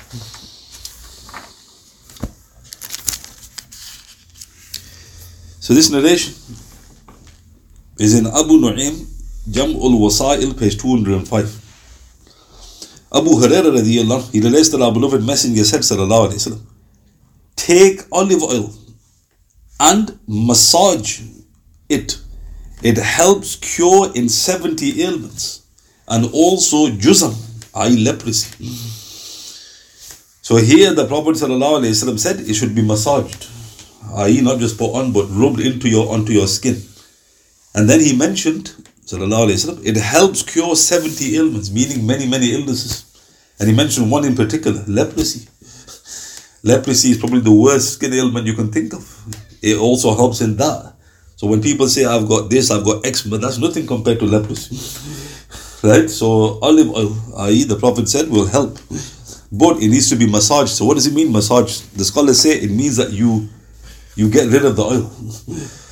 So 5.67 5.73
this 5.73 5.89
narration 5.89 6.33
is 7.99 8.13
in 8.17 8.27
Abu 8.27 8.59
Nu'aym, 8.59 9.05
Jam'ul 9.49 9.99
Wasa'il, 9.99 10.57
page 10.57 10.77
205. 10.77 11.63
Abu 13.13 13.29
Hurairah 13.29 13.71
radiallahu, 13.79 14.31
he 14.31 14.39
relates 14.41 14.69
that 14.69 14.81
our 14.81 14.91
beloved 14.91 15.25
messenger 15.25 15.63
said 15.63 15.81
sallallahu 15.81 16.31
alayhi 16.31 16.51
wa 16.51 16.57
take 17.55 18.01
olive 18.11 18.43
oil 18.43 18.73
and 19.79 20.19
massage 20.27 21.21
it. 21.89 22.17
It 22.83 22.97
helps 22.97 23.55
cure 23.55 24.11
in 24.13 24.29
70 24.29 25.01
ailments 25.03 25.65
and 26.07 26.25
also 26.33 26.87
juzam, 26.87 27.33
i.e. 27.75 28.03
leprosy. 28.03 28.65
So 30.41 30.57
here 30.57 30.93
the 30.93 31.07
Prophet 31.07 31.35
ﷺ 31.35 32.19
said 32.19 32.39
it 32.41 32.53
should 32.53 32.75
be 32.75 32.81
massaged, 32.81 33.47
i.e. 34.15 34.41
not 34.41 34.59
just 34.59 34.77
put 34.77 34.93
on 34.93 35.11
but 35.11 35.25
rubbed 35.29 35.59
into 35.59 35.89
your 35.89 36.13
onto 36.13 36.33
your 36.33 36.47
skin. 36.47 36.81
And 37.76 37.88
then 37.88 38.00
he 38.00 38.16
mentioned 38.16 38.74
وسلم, 39.06 39.84
it 39.84 39.96
helps 39.96 40.42
cure 40.42 40.76
70 40.76 41.36
ailments, 41.36 41.70
meaning 41.70 42.06
many, 42.06 42.26
many 42.26 42.52
illnesses. 42.52 43.04
And 43.58 43.68
he 43.68 43.74
mentioned 43.74 44.10
one 44.10 44.24
in 44.24 44.34
particular, 44.34 44.82
leprosy. 44.86 45.48
Leprosy 46.64 47.10
is 47.10 47.18
probably 47.18 47.40
the 47.40 47.52
worst 47.52 47.94
skin 47.94 48.12
ailment 48.12 48.46
you 48.46 48.54
can 48.54 48.70
think 48.70 48.94
of. 48.94 49.04
It 49.62 49.76
also 49.76 50.14
helps 50.14 50.40
in 50.40 50.56
that. 50.56 50.94
So 51.36 51.46
when 51.46 51.60
people 51.60 51.88
say, 51.88 52.04
I've 52.04 52.28
got 52.28 52.50
this, 52.50 52.70
I've 52.70 52.84
got 52.84 53.04
eczema, 53.04 53.38
that's 53.38 53.58
nothing 53.58 53.86
compared 53.86 54.20
to 54.20 54.26
leprosy. 54.26 54.76
right? 55.82 56.08
So 56.08 56.58
olive 56.62 56.90
oil, 56.90 57.16
i.e., 57.38 57.64
the 57.64 57.76
Prophet 57.76 58.08
said, 58.08 58.28
will 58.28 58.46
help. 58.46 58.78
But 59.50 59.82
it 59.82 59.88
needs 59.88 60.08
to 60.10 60.16
be 60.16 60.30
massaged. 60.30 60.70
So 60.70 60.84
what 60.84 60.94
does 60.94 61.06
it 61.06 61.14
mean, 61.14 61.32
massage? 61.32 61.80
The 61.80 62.04
scholars 62.04 62.40
say 62.40 62.50
it 62.50 62.70
means 62.70 62.96
that 62.96 63.12
you 63.12 63.48
you 64.14 64.30
get 64.30 64.50
rid 64.50 64.64
of 64.64 64.76
the 64.76 64.82
oil. 64.82 65.10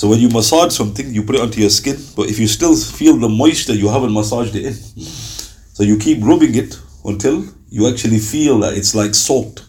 So 0.00 0.08
when 0.08 0.18
you 0.18 0.30
massage 0.30 0.74
something, 0.74 1.12
you 1.12 1.22
put 1.22 1.34
it 1.34 1.42
onto 1.42 1.60
your 1.60 1.68
skin, 1.68 1.98
but 2.16 2.30
if 2.30 2.38
you 2.38 2.46
still 2.46 2.74
feel 2.74 3.18
the 3.18 3.28
moisture, 3.28 3.74
you 3.74 3.90
haven't 3.90 4.14
massaged 4.14 4.56
it 4.56 4.64
in. 4.64 4.72
So 4.72 5.82
you 5.82 5.98
keep 5.98 6.24
rubbing 6.24 6.54
it 6.54 6.80
until 7.04 7.44
you 7.68 7.86
actually 7.86 8.18
feel 8.18 8.60
that 8.60 8.78
it's 8.78 8.94
like 8.94 9.14
salt. 9.14 9.66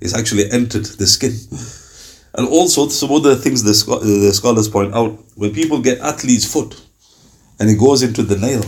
It's 0.00 0.16
actually 0.16 0.50
entered 0.50 0.84
the 0.84 1.06
skin. 1.06 1.30
And 2.34 2.48
also, 2.48 2.88
some 2.88 3.12
other 3.12 3.36
things 3.36 3.62
the, 3.62 3.70
the 4.00 4.32
scholars 4.32 4.66
point 4.68 4.94
out 4.94 5.16
when 5.36 5.54
people 5.54 5.80
get 5.80 6.00
athlete's 6.00 6.52
foot 6.52 6.74
and 7.60 7.70
it 7.70 7.78
goes 7.78 8.02
into 8.02 8.24
the 8.24 8.36
nail, 8.36 8.64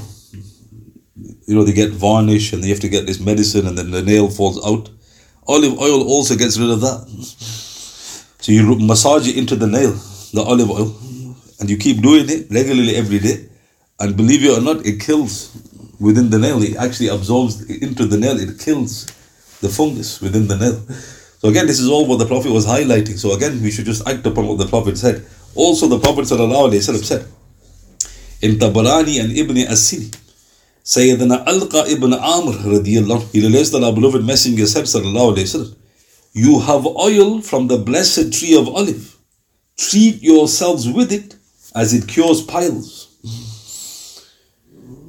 you 1.45 1.57
know, 1.57 1.64
they 1.64 1.73
get 1.73 1.90
varnish 1.90 2.52
and 2.52 2.62
they 2.62 2.69
have 2.69 2.79
to 2.79 2.88
get 2.88 3.07
this 3.07 3.19
medicine 3.19 3.67
and 3.67 3.76
then 3.76 3.90
the 3.90 4.02
nail 4.02 4.31
falls 4.31 4.64
out. 4.64 4.88
Olive 5.49 5.76
oil 5.76 6.07
also 6.07 6.37
gets 6.37 6.57
rid 6.57 6.71
of 6.71 6.81
that. 6.83 7.05
So 8.38 8.52
you 8.52 8.76
massage 8.79 9.26
it 9.26 9.37
into 9.37 9.57
the 9.57 9.67
nail, 9.67 9.99
the 10.32 10.42
olive 10.42 10.70
oil, 10.70 10.96
and 11.60 11.68
you 11.68 11.76
keep 11.76 12.02
doing 12.02 12.28
it 12.28 12.50
regularly 12.50 12.96
every 12.96 13.18
day. 13.18 13.49
And 13.99 14.16
believe 14.16 14.44
it 14.44 14.56
or 14.56 14.60
not, 14.62 14.87
it 14.87 15.00
kills 15.00 15.50
within 16.00 16.30
the 16.30 16.38
nail. 16.38 16.62
It 16.62 16.76
actually 16.76 17.08
absorbs 17.08 17.68
into 17.68 18.06
the 18.06 18.16
nail. 18.16 18.40
It 18.40 18.58
kills 18.58 19.06
the 19.60 19.68
fungus 19.68 20.20
within 20.20 20.49
the 20.49 20.56
nail. 20.56 20.80
So 21.40 21.49
again, 21.49 21.66
this 21.66 21.80
is 21.80 21.88
all 21.88 22.06
what 22.06 22.18
the 22.18 22.26
Prophet 22.26 22.50
was 22.52 22.66
highlighting. 22.66 23.18
So 23.18 23.34
again, 23.34 23.62
we 23.62 23.70
should 23.70 23.84
just 23.84 24.06
act 24.08 24.26
upon 24.26 24.46
what 24.46 24.58
the 24.58 24.66
Prophet 24.66 24.96
said. 24.96 25.26
Also, 25.54 25.87
the 25.87 25.99
Prophet 25.99 26.26
said 26.26 26.40
in 28.42 28.56
Tabarani 28.56 29.20
and 29.20 29.37
Ibn 29.37 29.56
Asiri, 29.56 30.16
Sayyidina 30.82 31.44
Alqa 31.44 31.87
ibn 31.88 32.14
Amr 32.14 32.52
radiallahu, 32.52 33.32
he 33.32 33.42
relates 33.42 33.70
that 33.70 33.82
our 33.84 33.92
beloved 33.92 34.25
messenger 34.25 34.66
said 34.66 34.87
you 36.32 36.60
have 36.60 36.87
oil 36.87 37.42
from 37.42 37.66
the 37.68 37.76
blessed 37.76 38.32
tree 38.32 38.56
of 38.56 38.68
olive. 38.68 39.10
Treat 39.80 40.22
yourselves 40.22 40.87
with 40.87 41.10
it 41.10 41.37
as 41.75 41.94
it 41.94 42.06
cures 42.06 42.42
piles. 42.42 43.08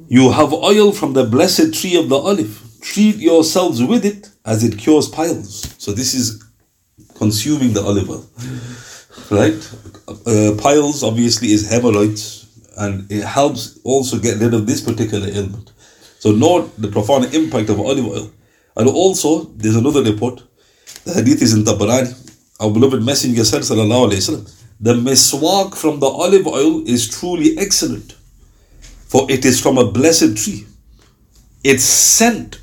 You 0.08 0.30
have 0.32 0.52
oil 0.54 0.92
from 0.92 1.12
the 1.12 1.24
blessed 1.24 1.74
tree 1.74 1.96
of 1.96 2.08
the 2.08 2.16
olive. 2.16 2.58
Treat 2.80 3.16
yourselves 3.16 3.82
with 3.82 4.06
it 4.06 4.30
as 4.46 4.64
it 4.64 4.78
cures 4.78 5.08
piles. 5.08 5.74
So 5.76 5.92
this 5.92 6.14
is 6.14 6.42
consuming 7.16 7.74
the 7.74 7.82
olive 7.82 8.08
oil. 8.10 8.26
Right? 9.30 9.62
Uh, 10.26 10.56
piles 10.58 11.02
obviously 11.02 11.52
is 11.52 11.70
hemorrhoids 11.70 12.46
and 12.76 13.10
it 13.10 13.24
helps 13.24 13.78
also 13.84 14.18
get 14.18 14.38
rid 14.40 14.52
of 14.52 14.66
this 14.66 14.80
particular 14.80 15.26
ailment. 15.28 15.72
So 16.18 16.32
note 16.32 16.70
the 16.76 16.88
profound 16.88 17.34
impact 17.34 17.70
of 17.70 17.78
olive 17.80 18.06
oil. 18.06 18.30
And 18.76 18.88
also 18.88 19.44
there's 19.56 19.76
another 19.76 20.02
report. 20.02 20.42
The 21.04 21.14
hadith 21.14 21.40
is 21.40 21.54
in 21.54 21.64
Tabarani. 21.64 22.18
Our 22.60 22.70
beloved 22.70 23.02
Messenger 23.02 23.44
said, 23.44 23.62
Sallallahu 23.62 24.61
the 24.82 24.94
miswak 24.94 25.74
from 25.74 26.00
the 26.00 26.06
olive 26.06 26.46
oil 26.46 26.86
is 26.86 27.08
truly 27.08 27.56
excellent 27.56 28.16
for 29.12 29.30
it 29.30 29.44
is 29.44 29.60
from 29.60 29.76
a 29.76 29.92
blessed 29.92 30.38
tree. 30.42 30.64
Its 31.62 31.84
scent, 31.84 32.62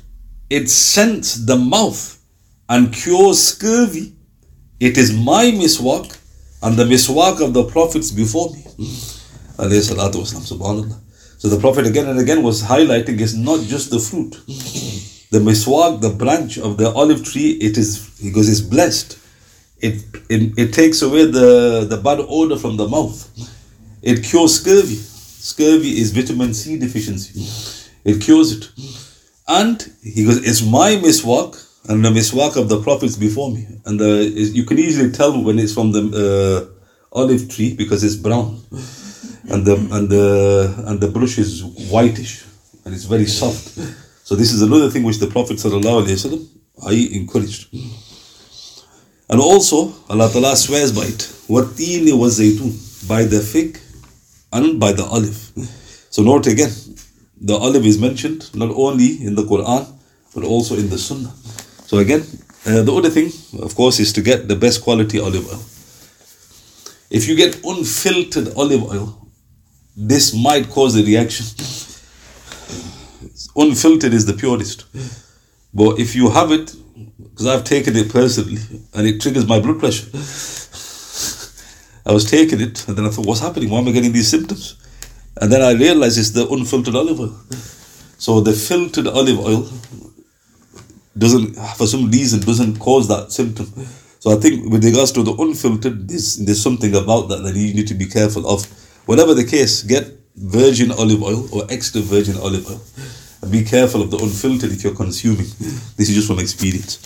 it 0.50 0.68
scents 0.68 1.46
the 1.46 1.54
mouth 1.54 2.20
and 2.68 2.92
cures 2.92 3.40
scurvy. 3.40 4.16
It 4.80 4.98
is 4.98 5.16
my 5.16 5.44
miswak 5.44 6.18
and 6.60 6.76
the 6.76 6.86
miswak 6.86 7.40
of 7.40 7.54
the 7.54 7.62
prophets 7.62 8.10
before 8.10 8.50
me. 8.52 8.64
So 11.38 11.48
the 11.48 11.60
Prophet 11.60 11.86
again 11.86 12.08
and 12.08 12.18
again 12.18 12.42
was 12.42 12.64
highlighting 12.64 13.20
it's 13.20 13.34
not 13.34 13.60
just 13.60 13.92
the 13.92 14.00
fruit. 14.00 14.32
The 15.30 15.38
miswak, 15.38 16.00
the 16.00 16.10
branch 16.10 16.58
of 16.58 16.78
the 16.78 16.90
olive 16.90 17.24
tree, 17.24 17.52
it 17.60 17.78
is 17.78 18.10
because 18.20 18.48
it's 18.48 18.60
blessed. 18.60 19.19
It, 19.80 20.04
it, 20.28 20.58
it 20.58 20.74
takes 20.74 21.02
away 21.02 21.24
the, 21.24 21.86
the 21.88 21.96
bad 21.96 22.18
odor 22.20 22.56
from 22.56 22.76
the 22.76 22.86
mouth. 22.86 23.18
It 24.02 24.24
cures 24.24 24.60
scurvy. 24.60 24.96
Scurvy 24.96 25.98
is 25.98 26.12
vitamin 26.12 26.54
C 26.54 26.78
deficiency. 26.78 27.40
It 28.04 28.20
cures 28.20 28.52
it. 28.52 28.70
And 29.48 29.92
he 30.02 30.24
goes, 30.24 30.38
it's 30.46 30.62
my 30.62 30.96
miswak 30.96 31.66
and 31.88 32.04
the 32.04 32.10
miswak 32.10 32.56
of 32.56 32.68
the 32.68 32.80
prophets 32.82 33.16
before 33.16 33.50
me. 33.50 33.66
And 33.84 33.98
the, 33.98 34.24
you 34.24 34.64
can 34.64 34.78
easily 34.78 35.10
tell 35.10 35.42
when 35.42 35.58
it's 35.58 35.74
from 35.74 35.92
the 35.92 36.70
uh, 36.72 37.18
olive 37.18 37.48
tree 37.48 37.74
because 37.74 38.04
it's 38.04 38.16
brown. 38.16 38.60
And 39.50 39.66
the, 39.66 39.76
and, 39.90 40.08
the, 40.08 40.84
and 40.86 41.00
the 41.00 41.08
brush 41.08 41.38
is 41.38 41.64
whitish 41.90 42.44
and 42.84 42.94
it's 42.94 43.04
very 43.04 43.26
soft. 43.26 43.78
So 44.24 44.36
this 44.36 44.52
is 44.52 44.62
another 44.62 44.90
thing 44.90 45.02
which 45.02 45.18
the 45.18 45.26
Prophet 45.26 45.58
I 46.86 46.92
encouraged. 47.12 47.74
And 49.29 49.41
also, 49.41 49.93
Allah 50.09 50.29
Ta'ala 50.31 50.55
swears 50.55 50.91
by 50.91 51.05
it. 51.05 51.21
وَالتِّينِ 51.49 52.07
وَالزَّيْتُونِ 52.07 53.07
By 53.07 53.23
the 53.23 53.39
fig 53.39 53.79
and 54.53 54.79
by 54.79 54.93
the 54.93 55.03
olive. 55.03 55.51
So 56.09 56.23
note 56.23 56.47
again, 56.47 56.71
the 57.41 57.55
olive 57.55 57.85
is 57.85 57.99
mentioned 57.99 58.53
not 58.55 58.71
only 58.71 59.21
in 59.23 59.35
the 59.35 59.43
Quran 59.43 59.87
but 60.33 60.43
also 60.43 60.75
in 60.75 60.89
the 60.89 60.97
Sunnah. 60.97 61.33
So 61.87 61.97
again, 61.99 62.23
Uh, 62.65 62.81
the 62.81 62.91
other 62.91 63.11
thing, 63.11 63.29
of 63.61 63.75
course, 63.75 63.99
is 63.99 64.11
to 64.13 64.21
get 64.21 64.47
the 64.47 64.55
best 64.55 64.81
quality 64.81 65.19
olive 65.19 65.45
oil. 65.53 65.61
If 67.11 67.27
you 67.27 67.35
get 67.35 67.61
unfiltered 67.63 68.47
olive 68.57 68.83
oil, 68.83 69.27
this 69.95 70.33
might 70.33 70.67
cause 70.71 70.95
a 70.95 71.03
reaction. 71.03 71.45
Unfiltered 73.55 74.13
is 74.15 74.25
the 74.25 74.33
purest. 74.33 74.85
But 75.75 75.99
if 75.99 76.15
you 76.15 76.31
have 76.31 76.51
it, 76.51 76.75
because 77.30 77.46
I've 77.46 77.64
taken 77.64 77.96
it 77.96 78.10
personally, 78.10 78.58
and 78.94 79.06
it 79.06 79.20
triggers 79.20 79.46
my 79.46 79.60
blood 79.60 79.78
pressure. 79.78 80.08
I 82.06 82.12
was 82.12 82.28
taking 82.30 82.60
it, 82.60 82.86
and 82.88 82.96
then 82.96 83.06
I 83.06 83.10
thought, 83.10 83.26
what's 83.26 83.40
happening? 83.40 83.70
Why 83.70 83.78
am 83.78 83.88
I 83.88 83.92
getting 83.92 84.12
these 84.12 84.28
symptoms? 84.28 84.76
And 85.40 85.52
then 85.52 85.62
I 85.62 85.72
realized 85.72 86.18
it's 86.18 86.30
the 86.30 86.48
unfiltered 86.48 86.94
olive 86.94 87.20
oil. 87.20 87.36
So 88.18 88.40
the 88.40 88.52
filtered 88.52 89.06
olive 89.06 89.38
oil 89.38 89.68
doesn't, 91.16 91.54
for 91.76 91.86
some 91.86 92.10
reason, 92.10 92.40
doesn't 92.40 92.78
cause 92.78 93.08
that 93.08 93.32
symptom. 93.32 93.66
So 94.18 94.32
I 94.32 94.36
think 94.36 94.70
with 94.70 94.84
regards 94.84 95.12
to 95.12 95.22
the 95.22 95.32
unfiltered, 95.32 96.08
there's, 96.08 96.36
there's 96.36 96.62
something 96.62 96.94
about 96.94 97.28
that 97.28 97.42
that 97.42 97.54
you 97.56 97.72
need 97.72 97.88
to 97.88 97.94
be 97.94 98.06
careful 98.06 98.46
of. 98.46 98.66
Whatever 99.06 99.34
the 99.34 99.44
case, 99.44 99.82
get 99.82 100.06
virgin 100.36 100.90
olive 100.92 101.22
oil 101.22 101.48
or 101.54 101.64
extra 101.70 102.00
virgin 102.00 102.36
olive 102.36 102.68
oil. 102.68 102.80
Be 103.50 103.64
careful 103.64 104.02
of 104.02 104.10
the 104.10 104.18
unfiltered 104.18 104.70
if 104.70 104.84
you're 104.84 104.94
consuming. 104.94 105.46
This 105.96 106.08
is 106.08 106.14
just 106.14 106.28
from 106.28 106.38
experience. 106.38 106.98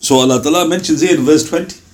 So 0.00 0.16
Allah 0.16 0.42
Ta'ala 0.42 0.68
mentions 0.68 1.00
here 1.00 1.16
in 1.16 1.24
verse 1.24 1.48
20 1.48 1.88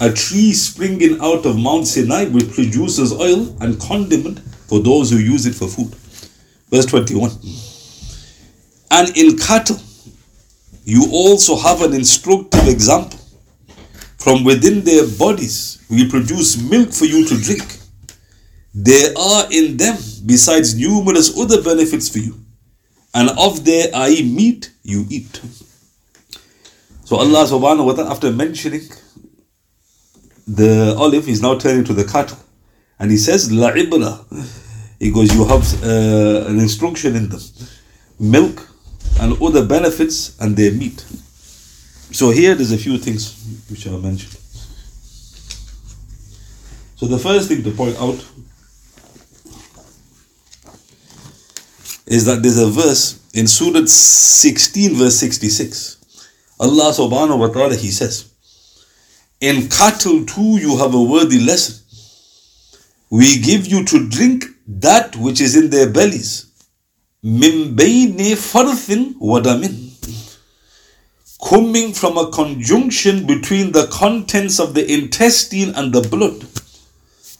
a 0.00 0.10
tree 0.10 0.52
springing 0.54 1.20
out 1.20 1.44
of 1.44 1.58
Mount 1.58 1.86
Sinai 1.86 2.24
which 2.24 2.50
produces 2.52 3.12
oil 3.12 3.54
and 3.60 3.78
condiment 3.78 4.40
for 4.66 4.80
those 4.80 5.10
who 5.10 5.18
use 5.18 5.44
it 5.44 5.54
for 5.54 5.68
food. 5.68 5.94
Verse 6.70 6.86
21. 6.86 7.30
And 8.90 9.16
in 9.16 9.36
cattle, 9.36 9.78
you 10.84 11.06
also 11.12 11.56
have 11.56 11.82
an 11.82 11.92
instructive 11.92 12.66
example. 12.66 13.18
From 14.18 14.42
within 14.44 14.82
their 14.82 15.06
bodies, 15.18 15.84
we 15.90 16.08
produce 16.08 16.60
milk 16.60 16.92
for 16.92 17.04
you 17.04 17.26
to 17.26 17.36
drink. 17.36 17.78
There 18.74 19.12
are 19.18 19.44
in 19.50 19.76
them, 19.76 19.98
besides 20.20 20.74
numerous 20.78 21.36
other 21.38 21.62
benefits 21.62 22.08
for 22.08 22.18
you, 22.18 22.38
and 23.14 23.30
of 23.38 23.64
their 23.64 23.88
I 23.94 24.22
meat 24.22 24.70
you 24.82 25.06
eat. 25.10 25.40
So 27.04 27.16
Allah 27.16 27.44
subhanahu 27.44 27.86
wa 27.86 27.92
ta'ala, 27.94 28.10
after 28.12 28.30
mentioning 28.30 28.88
the 30.46 30.94
olive, 30.96 31.28
is 31.28 31.42
now 31.42 31.58
turning 31.58 31.84
to 31.84 31.92
the 31.92 32.04
cattle. 32.04 32.38
And 33.00 33.10
he 33.10 33.16
says, 33.16 33.50
La 33.50 33.72
ibra. 33.72 34.24
He 35.00 35.10
goes, 35.10 35.34
You 35.34 35.44
have 35.46 35.82
uh, 35.82 36.48
an 36.48 36.60
instruction 36.60 37.16
in 37.16 37.28
them. 37.30 37.40
Milk 38.20 38.68
and 39.18 39.40
other 39.42 39.64
benefits 39.64 40.38
and 40.40 40.56
their 40.56 40.72
meat. 40.72 41.04
So 42.12 42.30
here 42.30 42.54
there's 42.54 42.72
a 42.72 42.78
few 42.78 42.98
things 42.98 43.34
which 43.70 43.86
I 43.86 43.90
mentioned. 43.96 44.36
So 46.96 47.06
the 47.06 47.18
first 47.18 47.48
thing 47.48 47.62
to 47.62 47.70
point 47.70 47.96
out 47.98 48.24
is 52.10 52.24
that 52.24 52.42
there's 52.42 52.58
a 52.58 52.66
verse 52.66 53.20
in 53.34 53.46
Surah 53.46 53.86
16, 53.86 54.96
verse 54.96 55.16
66. 55.16 55.98
Allah 56.58 56.92
subhanahu 56.92 57.38
wa 57.38 57.46
ta'ala, 57.46 57.76
He 57.76 57.92
says, 57.92 58.32
In 59.40 59.68
cattle 59.68 60.26
too 60.26 60.58
you 60.58 60.76
have 60.76 60.92
a 60.92 61.02
worthy 61.02 61.38
lesson. 61.38 61.76
We 63.10 63.38
give 63.38 63.68
you 63.68 63.84
to 63.84 64.08
drink 64.08 64.44
that 64.66 65.14
which 65.16 65.40
is 65.40 65.56
in 65.56 65.70
their 65.70 65.88
bellies. 65.88 66.50
Min 67.22 67.76
bayni 67.76 68.34
farthin 68.34 69.14
wadamin. 69.20 69.86
Coming 71.48 71.92
from 71.92 72.18
a 72.18 72.30
conjunction 72.32 73.24
between 73.24 73.70
the 73.70 73.86
contents 73.86 74.58
of 74.58 74.74
the 74.74 74.92
intestine 74.92 75.74
and 75.76 75.92
the 75.92 76.02
blood. 76.08 76.44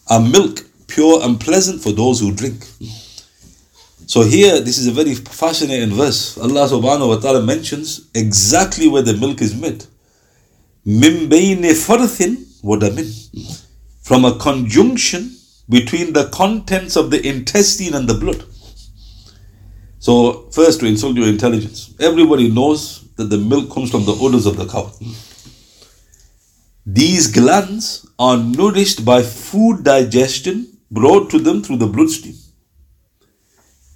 A 0.08 0.20
milk, 0.20 0.60
pure 0.86 1.24
and 1.24 1.40
pleasant 1.40 1.82
for 1.82 1.90
those 1.90 2.20
who 2.20 2.32
drink. 2.32 2.64
So 4.06 4.22
here, 4.22 4.60
this 4.60 4.78
is 4.78 4.86
a 4.86 4.92
very 4.92 5.14
fascinating 5.14 5.90
verse. 5.94 6.36
Allah 6.38 6.68
subhanahu 6.68 7.08
wa 7.08 7.16
ta'ala 7.16 7.42
mentions 7.42 8.08
exactly 8.14 8.88
where 8.88 9.02
the 9.02 9.14
milk 9.14 9.40
is 9.40 9.54
made. 9.54 9.84
From 14.02 14.24
a 14.24 14.38
conjunction 14.38 15.36
between 15.68 16.12
the 16.12 16.28
contents 16.30 16.96
of 16.96 17.10
the 17.10 17.26
intestine 17.26 17.94
and 17.94 18.08
the 18.08 18.14
blood. 18.14 18.44
So, 20.00 20.48
first 20.50 20.80
to 20.80 20.86
insult 20.86 21.16
your 21.16 21.28
intelligence. 21.28 21.94
Everybody 22.00 22.50
knows 22.50 23.04
that 23.16 23.24
the 23.24 23.38
milk 23.38 23.70
comes 23.72 23.90
from 23.90 24.06
the 24.06 24.14
udders 24.14 24.46
of 24.46 24.56
the 24.56 24.66
cow. 24.66 24.90
These 26.86 27.28
glands 27.28 28.06
are 28.18 28.38
nourished 28.38 29.04
by 29.04 29.22
food 29.22 29.84
digestion 29.84 30.78
brought 30.90 31.30
to 31.30 31.38
them 31.38 31.62
through 31.62 31.76
the 31.76 31.86
bloodstream. 31.86 32.34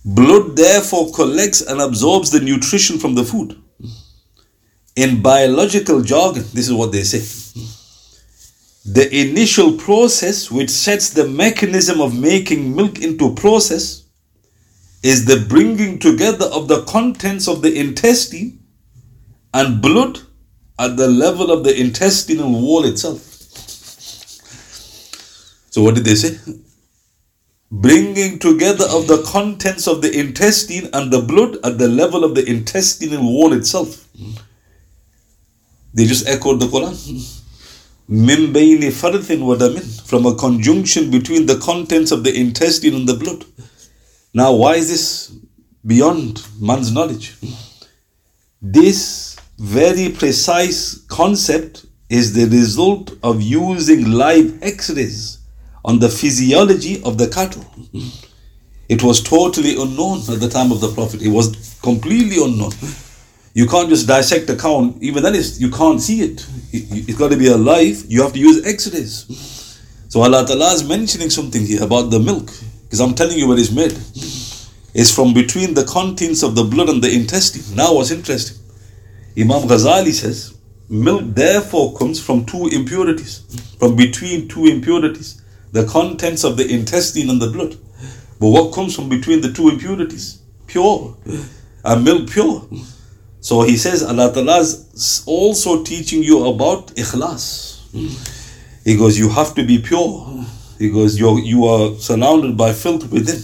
Blood 0.04 0.56
therefore 0.56 1.12
collects 1.12 1.62
and 1.62 1.80
absorbs 1.80 2.30
the 2.30 2.40
nutrition 2.40 2.98
from 2.98 3.14
the 3.14 3.24
food. 3.24 3.58
In 4.96 5.22
biological 5.22 6.02
jargon, 6.02 6.44
this 6.52 6.68
is 6.68 6.72
what 6.72 6.92
they 6.92 7.02
say. 7.02 7.20
The 8.84 9.08
initial 9.16 9.72
process 9.78 10.50
which 10.50 10.68
sets 10.68 11.10
the 11.10 11.26
mechanism 11.26 12.02
of 12.02 12.18
making 12.18 12.76
milk 12.76 13.00
into 13.00 13.34
process 13.34 14.04
is 15.02 15.24
the 15.24 15.46
bringing 15.48 15.98
together 15.98 16.46
of 16.46 16.68
the 16.68 16.82
contents 16.84 17.48
of 17.48 17.62
the 17.62 17.74
intestine 17.74 18.58
and 19.54 19.80
blood 19.80 20.18
at 20.78 20.96
the 20.96 21.08
level 21.08 21.50
of 21.50 21.64
the 21.64 21.78
intestinal 21.80 22.50
wall 22.50 22.84
itself. 22.84 23.20
So, 25.70 25.82
what 25.82 25.94
did 25.94 26.04
they 26.04 26.14
say? 26.14 26.38
Bringing 27.80 28.38
together 28.38 28.84
of 28.88 29.08
the 29.08 29.22
contents 29.26 29.88
of 29.88 30.00
the 30.00 30.16
intestine 30.16 30.88
and 30.92 31.12
the 31.12 31.20
blood 31.20 31.56
at 31.64 31.76
the 31.76 31.88
level 31.88 32.22
of 32.22 32.36
the 32.36 32.48
intestinal 32.48 33.22
wall 33.24 33.52
itself. 33.52 34.06
They 35.92 36.06
just 36.06 36.28
echoed 36.28 36.60
the 36.60 36.66
Quran. 36.66 36.94
Min 38.06 38.52
bayni 38.52 38.92
farthin 38.92 39.42
from 40.06 40.24
a 40.24 40.36
conjunction 40.36 41.10
between 41.10 41.46
the 41.46 41.58
contents 41.58 42.12
of 42.12 42.22
the 42.22 42.32
intestine 42.38 42.94
and 42.94 43.08
the 43.08 43.14
blood. 43.14 43.44
Now, 44.32 44.52
why 44.52 44.76
is 44.76 44.88
this 44.88 45.36
beyond 45.84 46.46
man's 46.60 46.92
knowledge? 46.92 47.34
This 48.62 49.36
very 49.58 50.10
precise 50.10 50.98
concept 51.08 51.86
is 52.08 52.34
the 52.34 52.46
result 52.56 53.18
of 53.24 53.42
using 53.42 54.12
live 54.12 54.62
x 54.62 54.90
rays 54.90 55.33
on 55.84 55.98
the 55.98 56.08
physiology 56.08 57.02
of 57.02 57.18
the 57.18 57.28
cattle. 57.28 57.64
It 58.88 59.02
was 59.02 59.22
totally 59.22 59.76
unknown 59.80 60.18
at 60.30 60.40
the 60.40 60.48
time 60.48 60.72
of 60.72 60.80
the 60.80 60.92
Prophet. 60.92 61.22
It 61.22 61.28
was 61.28 61.78
completely 61.82 62.42
unknown. 62.42 62.72
You 63.54 63.66
can't 63.66 63.88
just 63.88 64.06
dissect 64.08 64.50
a 64.50 64.56
cow, 64.56 64.94
even 65.00 65.22
then 65.22 65.34
you 65.58 65.70
can't 65.70 66.00
see 66.00 66.20
it. 66.22 66.46
it 66.72 67.06
has 67.06 67.16
got 67.16 67.30
to 67.30 67.36
be 67.36 67.46
alive. 67.46 68.04
You 68.08 68.22
have 68.22 68.32
to 68.32 68.38
use 68.38 68.66
x 68.66 68.92
rays. 68.92 69.26
So 70.08 70.22
Allah 70.22 70.46
Ta'ala 70.46 70.72
is 70.74 70.86
mentioning 70.88 71.30
something 71.30 71.64
here 71.64 71.82
about 71.82 72.10
the 72.10 72.18
milk. 72.18 72.50
Because 72.82 73.00
I'm 73.00 73.14
telling 73.14 73.38
you 73.38 73.48
where 73.48 73.58
it's 73.58 73.70
made. 73.72 73.92
It's 74.94 75.12
from 75.14 75.34
between 75.34 75.74
the 75.74 75.84
contents 75.84 76.42
of 76.42 76.54
the 76.54 76.64
blood 76.64 76.88
and 76.88 77.02
the 77.02 77.12
intestine. 77.12 77.74
Now, 77.76 77.94
what's 77.94 78.10
interesting? 78.10 78.58
Imam 79.36 79.62
Ghazali 79.68 80.12
says, 80.12 80.56
milk 80.88 81.22
therefore 81.34 81.96
comes 81.96 82.20
from 82.20 82.44
two 82.44 82.68
impurities, 82.68 83.40
from 83.78 83.96
between 83.96 84.46
two 84.46 84.66
impurities, 84.66 85.42
the 85.74 85.84
contents 85.86 86.44
of 86.44 86.56
the 86.56 86.66
intestine 86.72 87.28
and 87.28 87.42
the 87.42 87.50
blood. 87.50 87.76
But 88.38 88.48
what 88.48 88.72
comes 88.72 88.94
from 88.94 89.08
between 89.08 89.40
the 89.40 89.52
two 89.52 89.68
impurities? 89.68 90.40
Pure. 90.68 91.16
And 91.84 92.04
milk 92.04 92.30
pure. 92.30 92.66
So 93.40 93.62
he 93.62 93.76
says, 93.76 94.04
Allah 94.04 94.32
Ta'ala 94.32 94.60
is 94.60 95.24
also 95.26 95.82
teaching 95.82 96.22
you 96.22 96.46
about 96.46 96.94
ikhlas. 96.94 97.80
He 98.84 98.96
goes, 98.96 99.18
you 99.18 99.28
have 99.30 99.54
to 99.56 99.66
be 99.66 99.78
pure. 99.78 100.46
He 100.78 100.90
goes, 100.90 101.18
you 101.18 101.38
you 101.38 101.66
are 101.66 101.96
surrounded 101.98 102.56
by 102.56 102.72
filth 102.72 103.10
within, 103.10 103.42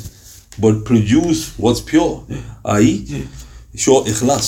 but 0.58 0.84
produce 0.84 1.58
what's 1.58 1.80
pure, 1.80 2.24
i.e., 2.64 3.26
show 3.74 4.04
ikhlas. 4.04 4.46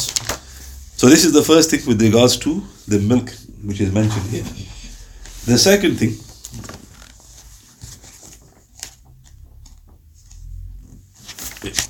So 0.96 1.08
this 1.08 1.24
is 1.24 1.32
the 1.32 1.42
first 1.42 1.70
thing 1.70 1.80
with 1.86 2.00
regards 2.00 2.36
to 2.38 2.62
the 2.86 3.00
milk, 3.00 3.30
which 3.64 3.80
is 3.80 3.92
mentioned 3.92 4.26
here. 4.30 4.44
The 5.46 5.58
second 5.58 5.96
thing 5.96 6.14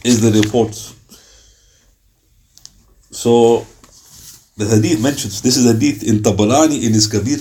is 0.04 0.20
the 0.20 0.40
report. 0.42 0.74
So 3.10 3.66
the 4.56 4.66
hadith 4.66 5.02
mentions 5.02 5.42
this 5.42 5.56
is 5.56 5.70
hadith 5.70 6.02
in 6.02 6.18
Tabarani 6.18 6.84
in 6.84 6.92
his 6.92 7.06
Kabir. 7.06 7.38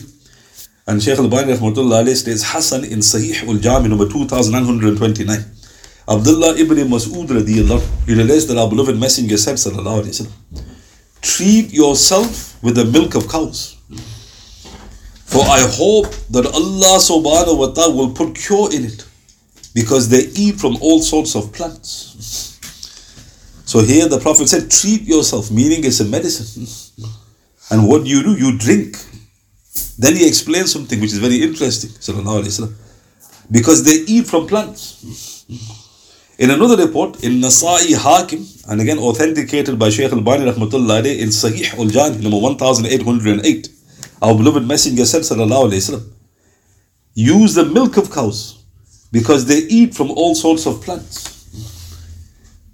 And 0.88 1.02
Shaykh 1.02 1.20
al-Bani 1.20 1.54
rahmatullah 1.54 2.16
states 2.16 2.44
Hassan 2.52 2.84
in 2.84 3.00
Sahih 3.00 3.48
al-Jami 3.48 3.90
number 3.90 4.08
2929. 4.08 5.46
Abdullah 6.08 6.58
ibn 6.58 6.78
Mas'ud 6.90 7.28
radiyallahu 7.28 8.08
he 8.08 8.16
relates 8.16 8.46
that 8.46 8.58
our 8.58 8.70
beloved 8.70 8.98
messenger 8.98 9.38
said 9.38 9.56
sallallahu 9.56 10.04
alayhi 10.04 10.26
wasallam 10.26 10.66
treat 11.22 11.72
yourself 11.72 12.62
with 12.64 12.76
the 12.76 12.86
milk 12.86 13.16
of 13.16 13.30
cows. 13.30 13.78
For 15.26 15.44
I 15.46 15.62
hope 15.62 16.12
that 16.32 16.46
Allah 16.46 17.00
subhanahu 17.00 17.58
wa 17.58 17.68
ta'ala 17.68 17.96
will 17.96 18.14
put 18.14 18.36
cure 18.36 18.74
in 18.74 18.84
it 18.84 19.06
because 19.74 20.10
they 20.10 20.28
eat 20.36 20.60
from 20.60 20.78
all 20.82 21.00
sorts 21.00 21.36
of 21.36 21.54
plants. 21.54 22.11
So 23.72 23.80
here 23.80 24.06
the 24.10 24.20
Prophet 24.20 24.50
said, 24.50 24.70
treat 24.70 25.04
yourself, 25.04 25.50
meaning 25.50 25.86
it's 25.86 26.02
a 26.02 26.04
medicine. 26.04 26.68
And 27.70 27.88
what 27.88 28.04
do 28.04 28.10
you 28.10 28.22
do? 28.22 28.36
You 28.36 28.58
drink. 28.58 28.98
Then 29.98 30.18
he 30.18 30.28
explains 30.28 30.74
something 30.74 31.00
which 31.00 31.14
is 31.14 31.20
very 31.20 31.42
interesting. 31.42 31.90
Because 33.50 33.86
they 33.86 34.04
eat 34.14 34.28
from 34.28 34.48
plants. 34.48 35.46
In 36.38 36.52
another 36.52 36.76
report, 36.86 37.24
in 37.24 37.40
Nasa'i 37.40 37.96
Hakim, 37.96 38.46
and 38.68 38.82
again 38.82 38.98
authenticated 38.98 39.80
by 39.80 39.90
Shaykh 39.90 40.12
al-Bani 40.12 40.52
rahmatullah 40.52 41.06
in 41.18 41.30
Sahih 41.30 41.74
al-Jami, 41.80 42.18
number 42.24 42.40
1808, 42.40 43.70
our 44.22 44.36
beloved 44.36 44.68
Messenger 44.68 45.06
said, 45.06 45.24
use 47.14 47.54
the 47.54 47.64
milk 47.64 47.96
of 47.96 48.12
cows 48.12 48.66
because 49.14 49.46
they 49.46 49.60
eat 49.60 49.96
from 49.96 50.12
all 50.12 50.36
sorts 50.36 50.66
of 50.66 50.82
plants. 50.82 51.31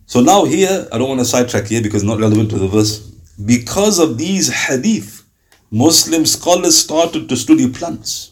So 0.08 0.22
now 0.22 0.46
here, 0.46 0.88
I 0.92 0.98
don't 0.98 1.10
want 1.10 1.20
to 1.20 1.26
sidetrack 1.26 1.66
here 1.66 1.82
because 1.82 2.02
it's 2.02 2.10
not 2.10 2.20
relevant 2.20 2.50
to 2.52 2.58
the 2.58 2.68
verse. 2.68 3.00
Because 3.46 4.00
of 4.00 4.18
these 4.18 4.48
hadith, 4.48 5.26
Muslim 5.70 6.26
scholars 6.26 6.78
started 6.78 7.28
to 7.28 7.36
study 7.36 7.70
plants. 7.70 8.32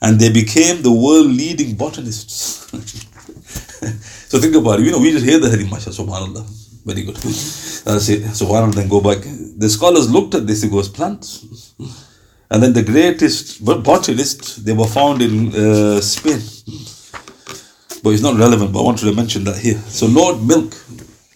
And 0.00 0.18
they 0.18 0.32
became 0.32 0.80
the 0.80 0.90
world 0.90 1.26
leading 1.26 1.76
botanists. 1.76 2.66
so 4.30 4.38
think 4.38 4.54
about 4.54 4.80
it. 4.80 4.86
You 4.86 4.92
know, 4.92 5.00
we 5.00 5.12
just 5.12 5.26
hear 5.26 5.38
the 5.38 5.50
hadith, 5.50 5.70
mashallah, 5.70 5.96
subhanAllah. 5.96 6.84
Very 6.86 7.02
good. 7.02 7.16
That's 7.84 8.08
it. 8.08 8.22
Subhanallah, 8.22 8.74
then 8.74 8.88
go 8.88 9.02
back. 9.02 9.18
The 9.18 9.68
scholars 9.68 10.10
looked 10.10 10.34
at 10.34 10.46
this, 10.46 10.62
it 10.62 10.70
goes 10.70 10.88
plants. 10.88 11.74
And 12.50 12.62
then 12.62 12.72
the 12.72 12.82
greatest 12.82 13.62
botanists, 13.62 14.56
they 14.56 14.72
were 14.72 14.86
found 14.86 15.20
in 15.20 15.54
uh, 15.54 16.00
Spain 16.00 16.40
but 18.02 18.10
it's 18.10 18.22
not 18.22 18.36
relevant. 18.38 18.72
But 18.72 18.80
I 18.80 18.84
wanted 18.84 19.06
to 19.06 19.14
mention 19.14 19.44
that 19.44 19.58
here. 19.58 19.78
So, 19.88 20.06
Lord, 20.06 20.42
milk, 20.42 20.74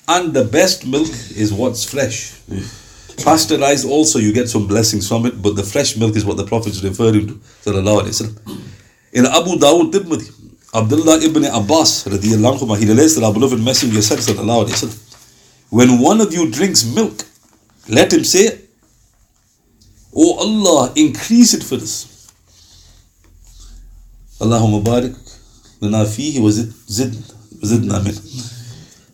and 0.09 0.33
the 0.35 0.45
best 0.45 0.87
milk 0.87 1.09
is 1.37 1.53
what's 1.53 1.85
fresh. 1.85 2.33
Hmm. 2.49 2.61
Pasteurized 3.25 3.87
also, 3.89 4.19
you 4.19 4.33
get 4.33 4.49
some 4.49 4.67
blessings 4.67 5.07
from 5.07 5.27
it, 5.27 5.41
but 5.43 5.55
the 5.57 5.63
fresh 5.63 5.97
milk 5.97 6.17
is 6.17 6.25
what 6.25 6.37
the 6.37 6.45
Prophet 6.45 6.71
is 6.73 6.83
referring 6.83 7.27
to. 7.29 7.35
In 9.13 9.27
Abu 9.27 9.51
Dawud 9.59 9.93
Tirmidhi, 9.93 10.31
Abdullah 10.75 11.21
ibn 11.23 11.45
Abbas, 11.45 12.05
anhu, 12.05 12.79
he 12.79 12.87
relates 12.89 13.15
that 13.15 13.25
our 13.25 13.33
beloved 13.33 13.61
Messenger 13.61 14.01
said, 14.03 14.91
When 15.69 16.01
one 16.01 16.21
of 16.21 16.33
you 16.33 16.51
drinks 16.51 16.85
milk, 16.85 17.25
let 17.89 18.13
him 18.13 18.25
say, 18.25 18.59
Oh 20.15 20.39
Allah, 20.39 20.93
increase 20.97 21.55
it 21.55 21.63
for 21.63 21.77
us. 21.77 22.09
Allahumma 24.41 24.83
barik 24.83 25.17
لنا 25.82 26.04
فيه 26.04 26.40
وزدنا 26.40 28.00
منه 28.00 28.22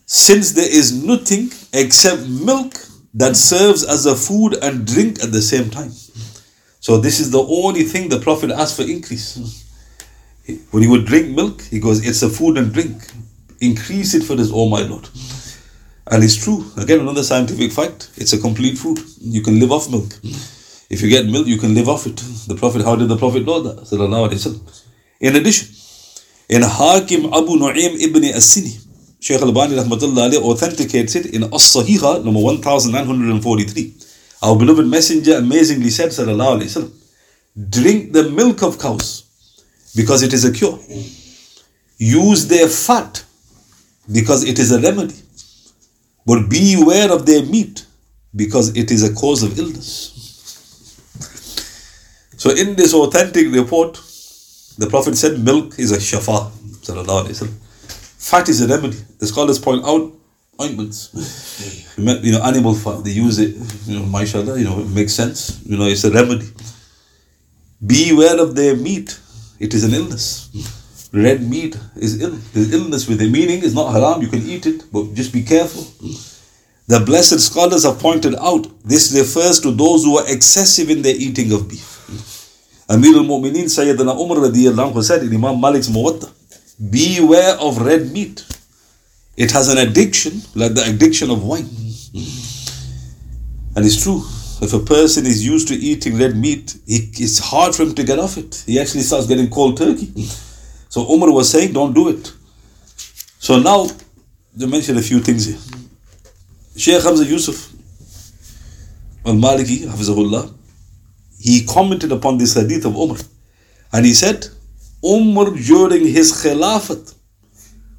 since 0.06 0.52
there 0.52 0.70
is 0.70 0.92
nothing 0.92 1.52
except 1.74 2.28
milk 2.28 2.74
that 3.14 3.36
serves 3.36 3.84
as 3.84 4.06
a 4.06 4.16
food 4.16 4.54
and 4.62 4.86
drink 4.86 5.24
at 5.24 5.32
the 5.32 5.42
same 5.42 5.70
time 5.70 5.92
so 6.80 6.98
this 6.98 7.20
is 7.20 7.32
the 7.32 7.44
only 7.62 7.84
thing 7.84 8.10
the 8.10 8.20
prophet 8.20 8.52
asked 8.52 8.76
for 8.76 8.84
increase 8.84 9.28
when 10.72 10.84
he 10.84 10.90
would 10.90 11.06
drink 11.06 11.36
milk 11.36 11.62
he 11.62 11.80
goes 11.80 12.06
it's 12.06 12.22
a 12.22 12.30
food 12.30 12.58
and 12.58 12.74
drink 12.74 12.96
increase 13.62 14.14
it 14.14 14.24
for 14.24 14.36
this 14.36 14.52
oh 14.54 14.68
my 14.70 14.82
lord 14.82 15.08
and 16.12 16.24
it's 16.24 16.36
true 16.36 16.66
again 16.78 17.00
another 17.00 17.24
scientific 17.24 17.72
fact 17.72 18.12
it's 18.18 18.34
a 18.34 18.40
complete 18.40 18.78
food 18.78 19.00
you 19.20 19.42
can 19.42 19.60
live 19.60 19.72
off 19.72 19.90
milk 19.90 20.12
if 20.90 21.02
you 21.02 21.10
get 21.10 21.26
milk 21.26 21.48
you 21.48 21.58
can 21.58 21.74
live 21.74 21.88
off 21.88 22.06
it 22.06 22.18
the 22.48 22.56
prophet 22.56 22.84
how 22.84 22.96
did 22.96 23.08
the 23.08 23.18
prophet 23.18 23.46
know 23.46 23.62
that 23.62 23.78
in 25.22 25.36
addition 25.36 25.68
in 26.49 26.63
Hakim 26.63 27.27
Abu 27.27 27.57
Nu'aym 27.59 28.01
ibn 28.01 28.25
As-Sini, 28.25 28.85
Shaykh 29.21 29.43
al-Bani 29.43 29.77
rahmatullah 29.77 30.35
authenticates 30.37 31.15
it 31.17 31.27
in 31.35 31.45
As-Sahiha 31.45 32.25
number 32.25 32.41
1943. 32.41 33.95
Our 34.43 34.57
beloved 34.57 34.87
messenger 34.87 35.37
amazingly 35.39 35.91
said, 35.91 36.11
sallallahu 36.11 36.61
alayhi 36.61 36.71
wasallam, 36.71 37.71
drink 37.71 38.13
the 38.13 38.31
milk 38.31 38.63
of 38.63 38.79
cows 38.79 39.25
because 39.97 40.23
it 40.23 40.33
is 40.33 40.45
a 40.45 40.53
cure. 40.53 40.79
Use 41.99 42.47
their 42.47 42.69
fat 42.69 43.25
because 44.13 44.45
it 44.45 44.59
is 44.59 44.71
a 44.71 44.81
remedy. 44.81 45.17
But 46.25 46.49
beware 46.49 47.11
of 47.13 47.27
their 47.27 47.45
meat 47.45 47.85
because 48.35 48.77
it 48.77 48.91
is 48.91 49.03
a 49.03 49.13
cause 49.15 49.43
of 49.43 49.59
illness. 49.59 50.15
So 52.37 52.51
in 52.51 52.77
this 52.77 52.95
authentic 52.95 53.53
report, 53.53 54.01
the 54.79 54.87
Prophet 54.87 55.17
said 55.17 55.41
milk 55.41 55.79
is 55.79 55.93
a 55.93 55.97
shafa. 55.99 56.51
Fat 58.19 58.49
is 58.49 58.61
a 58.63 58.69
remedy. 58.69 58.97
The 59.19 59.27
scholars 59.27 59.59
point 59.59 59.85
out 59.85 60.13
ointments. 60.61 61.11
You 61.99 62.31
know, 62.31 62.43
animal 62.45 62.75
fat, 62.75 63.03
they 63.03 63.11
use 63.11 63.41
it, 63.41 63.57
you 63.87 63.99
know, 63.99 64.07
mashallah, 64.07 64.57
you 64.57 64.65
know, 64.65 64.79
it 64.79 64.89
makes 64.91 65.15
sense. 65.15 65.61
You 65.67 65.77
know, 65.77 65.87
it's 65.87 66.05
a 66.05 66.13
remedy. 66.13 66.47
Beware 67.85 68.41
of 68.41 68.55
their 68.55 68.77
meat. 68.77 69.19
It 69.59 69.75
is 69.75 69.83
an 69.83 69.95
illness. 69.95 70.49
Red 71.13 71.43
meat 71.43 71.77
is 71.97 72.23
ill. 72.23 72.39
There's 72.53 72.73
illness 72.73 73.09
with 73.09 73.21
it. 73.21 73.33
Meaning 73.33 73.65
it's 73.65 73.75
not 73.75 73.91
haram, 73.91 74.23
you 74.23 74.29
can 74.29 74.43
eat 74.43 74.65
it, 74.67 74.85
but 74.93 75.13
just 75.15 75.33
be 75.33 75.43
careful. 75.43 75.83
The 76.87 77.01
blessed 77.05 77.41
scholars 77.41 77.83
have 77.83 77.99
pointed 77.99 78.37
out 78.37 78.69
this 78.85 79.13
refers 79.13 79.59
to 79.61 79.73
those 79.73 80.05
who 80.05 80.19
are 80.19 80.29
excessive 80.33 80.89
in 80.89 81.03
their 81.03 81.17
eating 81.17 81.51
of 81.53 81.69
beef. 81.69 81.98
Amir 82.89 83.17
al-Mu'mineen 83.17 83.67
Sayyidina 83.67 84.19
Umar 84.19 84.39
radiallahu 84.39 85.03
said 85.03 85.23
in 85.23 85.35
Imam 85.35 85.61
Malik's 85.61 85.89
Muwatta, 85.89 86.33
beware 86.91 87.57
of 87.61 87.79
red 87.83 88.11
meat. 88.13 88.47
It 89.37 89.51
has 89.53 89.69
an 89.69 89.79
addiction 89.79 90.41
like 90.55 90.75
the 90.75 90.85
addiction 90.85 91.31
of 91.31 91.45
wine. 91.45 91.69
And 93.77 93.85
it's 93.85 94.03
true. 94.03 94.23
If 94.61 94.73
a 94.73 94.81
person 94.81 95.27
is 95.27 95.47
used 95.47 95.69
to 95.69 95.75
eating 95.75 96.19
red 96.19 96.35
meat, 96.35 96.77
it's 96.87 97.39
hard 97.39 97.75
for 97.75 97.85
him 97.85 97.95
to 97.95 98.03
get 98.03 98.19
off 98.19 98.37
it. 98.37 98.65
He 98.67 98.81
actually 98.81 99.03
starts 99.03 99.27
getting 99.27 99.49
cold 99.51 99.77
turkey. 99.77 100.11
So 100.89 101.07
Umar 101.13 101.31
was 101.31 101.51
saying, 101.51 101.75
don't 101.75 101.93
do 101.93 102.09
it. 102.09 102.33
So 103.39 103.61
now, 103.61 103.87
to 104.59 104.67
mention 104.67 104.97
a 104.97 105.03
few 105.03 105.21
things 105.21 105.47
here. 105.47 105.59
Sheikh 106.77 107.03
Hamza 107.03 107.25
Yusuf 107.25 107.73
al-Maliki, 109.25 109.87
Hafizahullah, 109.87 110.53
he 111.49 111.65
commented 111.65 112.13
upon 112.13 112.37
this 112.37 112.55
hadith 112.55 112.85
of 112.85 112.95
Umar. 112.95 113.17
And 113.93 114.05
he 114.05 114.13
said, 114.13 114.47
Umar 115.03 115.51
during 115.51 116.07
his 116.07 116.33
Khilafat 116.43 117.15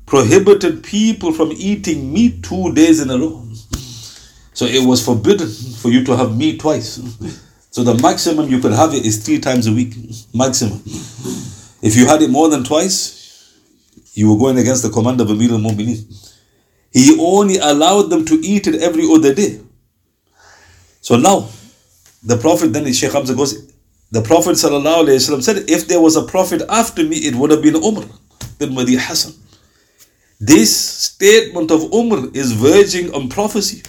prohibited 0.05 0.83
people 0.83 1.33
from 1.33 1.51
eating 1.53 2.13
meat 2.13 2.43
two 2.43 2.73
days 2.73 2.99
in 2.99 3.09
a 3.09 3.17
row. 3.17 3.43
So 4.53 4.65
it 4.65 4.85
was 4.85 5.03
forbidden 5.03 5.47
for 5.81 5.89
you 5.89 6.03
to 6.05 6.15
have 6.15 6.37
meat 6.37 6.59
twice. 6.59 7.01
So 7.71 7.83
the 7.83 7.95
maximum 7.95 8.49
you 8.49 8.59
could 8.59 8.73
have 8.73 8.93
it 8.93 9.05
is 9.05 9.23
three 9.25 9.39
times 9.39 9.65
a 9.67 9.73
week. 9.73 9.95
Maximum. 10.33 10.81
If 11.81 11.95
you 11.95 12.05
had 12.07 12.21
it 12.21 12.29
more 12.29 12.49
than 12.49 12.63
twice, 12.63 13.55
you 14.13 14.31
were 14.31 14.39
going 14.39 14.57
against 14.59 14.83
the 14.83 14.89
command 14.89 15.21
of 15.21 15.29
Amir 15.29 15.51
al-Mu'mineen. 15.51 16.01
He 16.91 17.17
only 17.19 17.57
allowed 17.57 18.09
them 18.09 18.25
to 18.25 18.35
eat 18.45 18.67
it 18.67 18.81
every 18.81 19.05
other 19.11 19.33
day. 19.33 19.61
So 21.01 21.15
now, 21.15 21.49
the 22.23 22.37
Prophet 22.37 22.73
then 22.73 22.91
Sheikh 22.91 23.11
Hamza 23.11 23.35
goes, 23.35 23.71
the 24.11 24.21
Prophet 24.21 24.51
ﷺ 24.51 25.43
said, 25.43 25.69
if 25.69 25.87
there 25.87 26.01
was 26.01 26.15
a 26.15 26.23
Prophet 26.23 26.63
after 26.69 27.03
me, 27.03 27.17
it 27.17 27.35
would 27.35 27.51
have 27.51 27.61
been 27.61 27.75
Umar 27.75 28.05
bin 28.57 28.73
Madi 28.73 28.95
Hassan. 28.95 29.33
This 30.39 30.75
statement 30.75 31.69
of 31.69 31.93
Umar 31.93 32.29
is 32.33 32.53
verging 32.53 33.13
on 33.13 33.29
prophecy. 33.29 33.83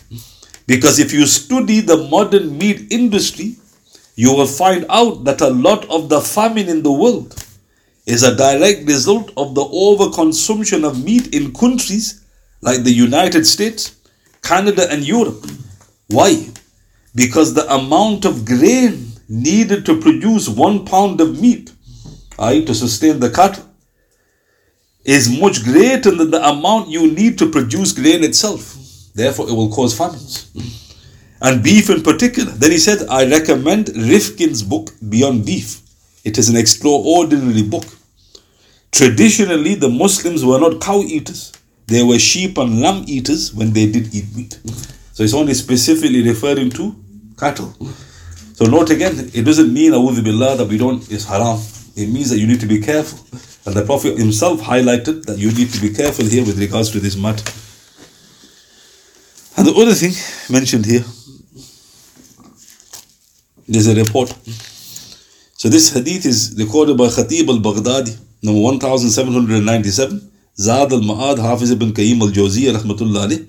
Because 0.67 0.99
if 0.99 1.13
you 1.13 1.27
study 1.27 1.81
the 1.81 2.09
modern 2.09 2.59
meat 2.59 2.93
industry, 2.93 3.57
you 4.17 4.35
will 4.35 4.47
find 4.47 4.85
out 4.89 5.25
that 5.25 5.41
a 5.41 5.49
lot 5.49 5.89
of 5.89 6.09
the 6.09 6.21
famine 6.21 6.69
in 6.69 6.83
the 6.83 6.93
world 6.93 7.35
is 8.05 8.23
a 8.23 8.37
direct 8.37 8.87
result 8.87 9.33
of 9.37 9.55
the 9.55 9.65
overconsumption 9.65 10.85
of 10.85 11.03
meat 11.05 11.35
in 11.35 11.55
countries 11.55 12.25
like 12.61 12.83
the 12.83 12.93
United 12.93 13.47
States, 13.47 13.97
Canada, 14.43 14.91
and 14.91 15.07
Europe. 15.07 15.47
Why? 16.09 16.49
Because 17.15 17.55
the 17.55 17.73
amount 17.73 18.25
of 18.25 18.45
grain 18.45 19.13
needed 19.29 19.87
to 19.87 20.01
produce 20.01 20.49
one 20.49 20.85
pound 20.85 21.21
of 21.21 21.41
meat, 21.41 21.73
i.e., 22.39 22.65
to 22.65 22.75
sustain 22.75 23.21
the 23.21 23.31
cattle, 23.31 23.65
is 25.05 25.41
much 25.41 25.65
greater 25.65 26.11
than 26.11 26.31
the 26.31 26.49
amount 26.49 26.89
you 26.89 27.11
need 27.13 27.39
to 27.39 27.51
produce 27.51 27.93
grain 27.93 28.23
itself. 28.23 28.77
Therefore, 29.15 29.49
it 29.49 29.53
will 29.53 29.71
cause 29.71 29.97
famines. 29.97 30.51
And 31.43 31.63
beef 31.63 31.89
in 31.89 32.03
particular. 32.03 32.53
Then 32.53 32.71
he 32.71 32.77
said, 32.77 33.09
I 33.09 33.25
recommend 33.27 33.89
Rifkin's 33.97 34.63
book, 34.63 34.91
Beyond 35.09 35.47
Beef. 35.47 35.81
It 36.23 36.37
is 36.37 36.51
an 36.51 36.57
extraordinary 36.57 37.63
book. 37.63 37.87
Traditionally, 38.93 39.75
the 39.75 39.89
Muslims 39.89 40.45
were 40.45 40.61
not 40.61 40.83
cow 40.83 41.01
eaters, 41.01 41.53
they 41.87 42.03
were 42.03 42.19
sheep 42.19 42.59
and 42.59 42.81
lamb 42.81 43.05
eaters 43.09 43.55
when 43.55 43.73
they 43.73 43.91
did 43.91 44.15
eat 44.15 44.37
meat. 44.37 44.61
So 45.13 45.23
it's 45.23 45.35
only 45.35 45.55
specifically 45.55 46.23
referring 46.23 46.71
to 46.71 46.97
cattle. 47.39 47.75
So 48.55 48.67
note 48.67 48.91
again, 48.91 49.31
it 49.33 49.45
doesn't 49.45 49.73
mean 49.73 49.93
Billah 49.93 50.57
that 50.57 50.69
we 50.69 50.79
don't, 50.79 51.11
it's 51.11 51.25
haram. 51.25 51.59
It 51.97 52.09
means 52.09 52.31
that 52.31 52.39
you 52.39 52.47
need 52.47 52.61
to 52.61 52.67
be 52.67 52.81
careful. 52.81 53.19
And 53.67 53.75
the 53.75 53.85
Prophet 53.85 54.19
himself 54.19 54.61
highlighted 54.61 55.25
that 55.27 55.39
you 55.39 55.53
need 55.53 55.71
to 55.71 55.81
be 55.81 55.93
careful 55.93 56.25
here 56.25 56.45
with 56.45 56.59
regards 56.59 56.91
to 56.93 57.01
this 57.01 57.17
matter. 57.17 57.45
And 59.57 59.67
the 59.67 59.75
other 59.75 59.95
thing 59.95 60.13
mentioned 60.49 60.87
here, 60.87 61.05
there's 63.69 63.87
a 63.87 63.95
report. 63.95 64.35
So 65.55 65.69
this 65.69 65.93
hadith 65.93 66.25
is 66.25 66.55
recorded 66.59 66.97
by 66.97 67.09
Khatib 67.09 67.49
al-Baghdadi, 67.49 68.17
number 68.43 68.61
1797, 68.61 70.31
Zad 70.57 70.93
al-Ma'ad, 70.93 71.39
Hafiz 71.39 71.71
ibn 71.71 71.93
Qayyim 71.93 72.23
al-Jawziyah, 72.23 72.77
rahmatullah 72.77 73.27
alayh, 73.29 73.47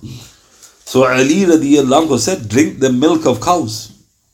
So 0.91 1.05
Ali 1.05 1.45
radiallahu 1.45 2.17
said, 2.17 2.49
drink 2.49 2.79
the 2.79 2.91
milk 2.91 3.27
of 3.27 3.39
cows. 3.39 3.75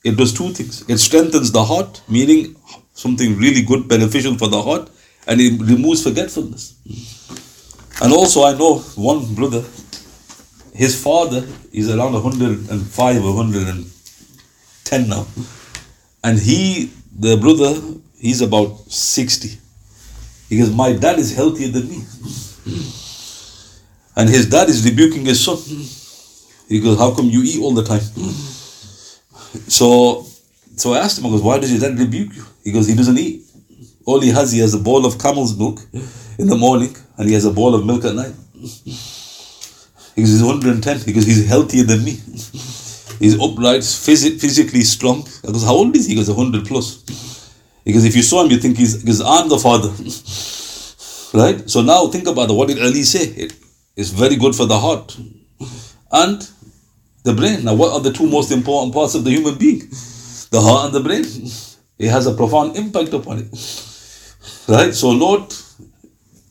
It 0.02 0.16
does 0.16 0.32
two 0.34 0.54
things. 0.54 0.86
It 0.88 1.00
strengthens 1.00 1.52
the 1.52 1.66
heart, 1.66 2.02
meaning 2.08 2.56
something 2.94 3.36
really 3.36 3.64
good, 3.64 3.90
beneficial 3.90 4.38
for 4.38 4.48
the 4.48 4.62
heart, 4.62 4.90
and 5.28 5.42
it 5.42 5.60
removes 5.62 6.04
forgetfulness. 6.04 6.64
And 8.02 8.14
also, 8.14 8.46
I 8.46 8.54
know 8.58 8.80
one 8.96 9.36
brother, 9.36 9.66
his 10.78 11.02
father 11.02 11.46
is 11.72 11.90
around 11.90 12.14
105 12.14 13.26
or 13.26 13.36
110 13.36 15.10
now. 15.10 15.26
And 16.24 16.38
he, 16.38 16.92
the 17.18 17.36
brother, 17.38 17.82
he's 18.16 18.42
about 18.42 18.78
60. 18.92 19.58
He 20.50 20.58
goes, 20.60 20.72
My 20.74 20.94
dad 20.94 21.18
is 21.18 21.36
healthier 21.36 21.70
than 21.70 21.90
me. 21.90 21.98
And 24.16 24.30
his 24.30 24.50
dad 24.50 24.70
is 24.70 24.86
rebuking 24.86 25.26
his 25.26 25.44
son. 25.44 25.58
He 26.70 26.80
goes, 26.80 26.98
How 27.00 27.14
come 27.16 27.26
you 27.26 27.42
eat 27.44 27.60
all 27.60 27.74
the 27.74 27.84
time? 27.84 28.02
So 29.68 30.28
so 30.76 30.94
I 30.94 31.00
asked 31.00 31.18
him, 31.18 31.26
I 31.26 31.30
goes, 31.30 31.42
Why 31.42 31.58
does 31.58 31.72
your 31.72 31.82
dad 31.82 31.98
rebuke 32.00 32.36
you? 32.36 32.46
He 32.64 32.72
goes, 32.72 32.88
He 32.88 32.96
doesn't 32.96 33.18
eat. 33.18 33.44
All 34.06 34.20
he 34.22 34.30
has, 34.30 34.52
he 34.52 34.60
has 34.60 34.76
a 34.76 34.80
bowl 34.80 35.08
of 35.08 35.18
camel's 35.18 35.58
milk 35.58 35.80
in 36.38 36.48
the 36.48 36.56
morning 36.56 36.96
and 37.18 37.28
he 37.28 37.34
has 37.34 37.46
a 37.46 37.52
bowl 37.52 37.74
of 37.74 37.84
milk 37.84 38.06
at 38.06 38.14
night. 38.14 38.34
Goes, 40.24 40.32
He's 40.32 40.44
110. 40.44 41.04
because 41.06 41.26
He's 41.26 41.48
healthier 41.48 41.84
than 41.84 42.04
me. 42.04 42.12
He's 43.20 43.36
upright, 43.36 43.82
phys- 43.82 44.40
physically 44.40 44.82
strong. 44.82 45.22
Goes, 45.46 45.64
How 45.64 45.74
old 45.74 45.96
is 45.96 46.08
he? 46.08 46.16
Goes, 46.16 46.30
100 46.30 46.66
plus. 46.68 47.04
Because 47.86 48.06
If 48.06 48.16
you 48.16 48.22
saw 48.22 48.44
him, 48.44 48.52
you 48.52 48.58
think 48.58 48.78
he's, 48.78 48.98
because 49.02 49.22
I'm 49.22 49.48
the 49.50 49.58
father. 49.58 49.90
right? 51.34 51.70
So 51.70 51.82
now 51.82 52.08
think 52.08 52.28
about 52.28 52.50
it. 52.50 52.54
What 52.54 52.68
did 52.68 52.80
Ali 52.80 53.04
say? 53.04 53.26
It, 53.26 53.54
it's 53.96 54.10
very 54.10 54.36
good 54.36 54.56
for 54.56 54.66
the 54.66 54.78
heart 54.78 55.18
and 56.12 56.48
the 57.24 57.34
brain. 57.34 57.64
Now, 57.66 57.74
what 57.76 57.94
are 57.94 58.00
the 58.02 58.12
two 58.14 58.28
most 58.28 58.52
important 58.52 58.94
parts 58.94 59.16
of 59.16 59.24
the 59.24 59.32
human 59.32 59.58
being? 59.58 59.80
The 60.52 60.62
heart 60.62 60.86
and 60.86 60.94
the 60.96 61.02
brain. 61.02 61.26
It 62.00 62.10
has 62.10 62.28
a 62.28 62.34
profound 62.34 62.78
impact 62.78 63.14
upon 63.14 63.40
it. 63.40 63.50
Right? 64.68 64.94
So, 64.94 65.10
Lord, 65.10 65.52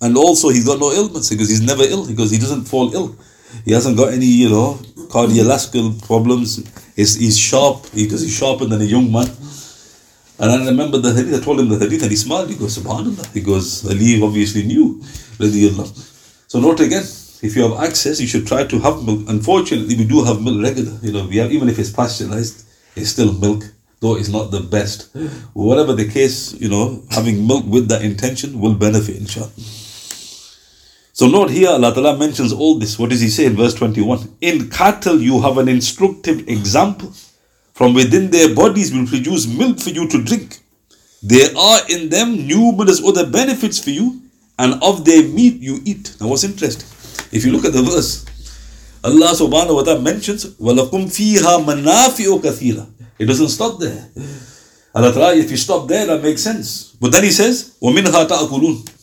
and 0.00 0.16
also 0.16 0.48
he's 0.48 0.66
got 0.66 0.80
no 0.80 0.92
ailments 0.92 1.30
because 1.30 1.48
he's 1.48 1.62
never 1.62 1.82
ill 1.84 2.06
because 2.06 2.30
he 2.30 2.38
doesn't 2.38 2.64
fall 2.64 2.92
ill. 2.94 3.16
He 3.66 3.72
hasn't 3.72 3.96
got 3.98 4.14
any, 4.14 4.26
you 4.26 4.48
know, 4.48 4.74
cardiovascular 5.08 6.06
problems. 6.06 6.64
He's, 6.94 7.16
he's 7.16 7.36
sharp 7.36 7.82
because 7.92 8.22
he's 8.22 8.34
sharper 8.34 8.64
than 8.64 8.80
a 8.80 8.84
young 8.84 9.10
man. 9.10 9.28
And 10.38 10.52
I 10.52 10.66
remember 10.66 10.98
the 10.98 11.12
hadith, 11.12 11.42
I 11.42 11.44
told 11.44 11.58
him 11.60 11.68
the 11.68 11.78
hadith 11.78 12.02
and 12.02 12.10
he 12.10 12.16
smiled. 12.16 12.48
He 12.48 12.56
goes, 12.56 12.78
SubhanAllah. 12.78 13.32
He 13.34 13.40
goes, 13.40 13.84
Ali 13.84 14.22
obviously 14.22 14.62
knew. 14.62 15.02
So 16.46 16.60
note 16.60 16.78
again, 16.80 17.02
if 17.42 17.56
you 17.56 17.68
have 17.68 17.82
access, 17.82 18.20
you 18.20 18.28
should 18.28 18.46
try 18.46 18.64
to 18.64 18.78
have 18.78 19.02
milk. 19.04 19.28
Unfortunately, 19.28 19.96
we 19.96 20.04
do 20.04 20.22
have 20.24 20.40
milk 20.40 20.62
regular. 20.62 20.96
You 21.02 21.12
know, 21.12 21.26
we 21.26 21.38
have 21.38 21.50
even 21.50 21.68
if 21.68 21.78
it's 21.80 21.90
pasteurized, 21.90 22.64
it's 22.94 23.10
still 23.10 23.32
milk, 23.32 23.64
though 24.00 24.16
it's 24.16 24.28
not 24.28 24.52
the 24.52 24.60
best. 24.60 25.08
Whatever 25.54 25.92
the 25.92 26.08
case, 26.08 26.54
you 26.54 26.68
know, 26.68 27.02
having 27.10 27.46
milk 27.46 27.66
with 27.66 27.88
that 27.88 28.02
intention 28.02 28.60
will 28.60 28.74
benefit, 28.74 29.16
inshallah. 29.16 29.50
So 31.15 31.27
note 31.27 31.49
here, 31.51 31.69
Allah 31.69 31.93
Ta'ala 31.93 32.17
mentions 32.17 32.53
all 32.53 32.79
this. 32.79 32.97
What 32.97 33.09
does 33.09 33.21
He 33.21 33.29
say 33.29 33.45
in 33.45 33.55
verse 33.55 33.73
21? 33.73 34.37
In 34.41 34.69
cattle, 34.69 35.19
you 35.19 35.41
have 35.41 35.57
an 35.57 35.67
instructive 35.67 36.47
example. 36.47 37.11
From 37.73 37.93
within 37.93 38.31
their 38.31 38.55
bodies 38.55 38.93
will 38.93 39.05
produce 39.05 39.47
milk 39.47 39.79
for 39.79 39.89
you 39.89 40.07
to 40.07 40.23
drink. 40.23 40.59
There 41.21 41.55
are 41.57 41.79
in 41.89 42.09
them 42.09 42.47
numerous 42.47 43.03
other 43.03 43.29
benefits 43.29 43.77
for 43.77 43.89
you, 43.89 44.21
and 44.57 44.81
of 44.81 45.03
their 45.05 45.23
meat 45.23 45.61
you 45.61 45.81
eat. 45.85 46.15
Now, 46.21 46.27
what's 46.27 46.43
interesting? 46.43 46.87
If 47.31 47.45
you 47.45 47.51
look 47.51 47.65
at 47.65 47.73
the 47.73 47.81
verse, 47.81 48.25
Allah 49.03 49.33
subhanahu 49.33 49.75
wa 49.75 49.83
ta'ala 49.83 50.01
mentions, 50.01 50.45
وَلَكُمْ 50.55 51.09
فِيهَا 51.09 51.65
مَنَافِعُ 51.65 52.41
كَثِيرًا 52.41 52.87
It 53.19 53.25
doesn't 53.25 53.49
stop 53.49 53.79
there. 53.79 54.09
Allah 54.95 55.13
ta'ala, 55.13 55.35
if 55.35 55.51
you 55.51 55.57
stop 55.57 55.87
there, 55.87 56.05
that 56.05 56.23
makes 56.23 56.41
sense. 56.41 56.95
But 56.99 57.11
then 57.11 57.23
He 57.23 57.31
says, 57.31 57.77
وَمِنْهَا 57.81 58.27
تَأْكُلُونَ 58.27 58.94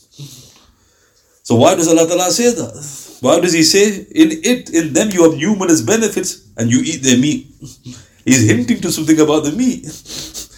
so 1.44 1.56
why 1.56 1.74
does 1.74 1.88
Allah 1.88 2.08
ta'ala 2.08 2.30
say 2.30 2.52
that? 2.54 3.18
Why 3.20 3.38
does 3.38 3.52
He 3.52 3.62
say, 3.62 4.06
in 4.10 4.32
it, 4.42 4.70
in 4.70 4.94
them 4.94 5.10
you 5.10 5.28
have 5.28 5.38
numerous 5.38 5.82
benefits 5.82 6.48
and 6.56 6.70
you 6.70 6.80
eat 6.80 7.02
their 7.02 7.18
meat? 7.18 7.46
He's 8.24 8.48
hinting 8.48 8.80
to 8.80 8.90
something 8.90 9.20
about 9.20 9.44
the 9.44 9.52
meat. 9.52 9.84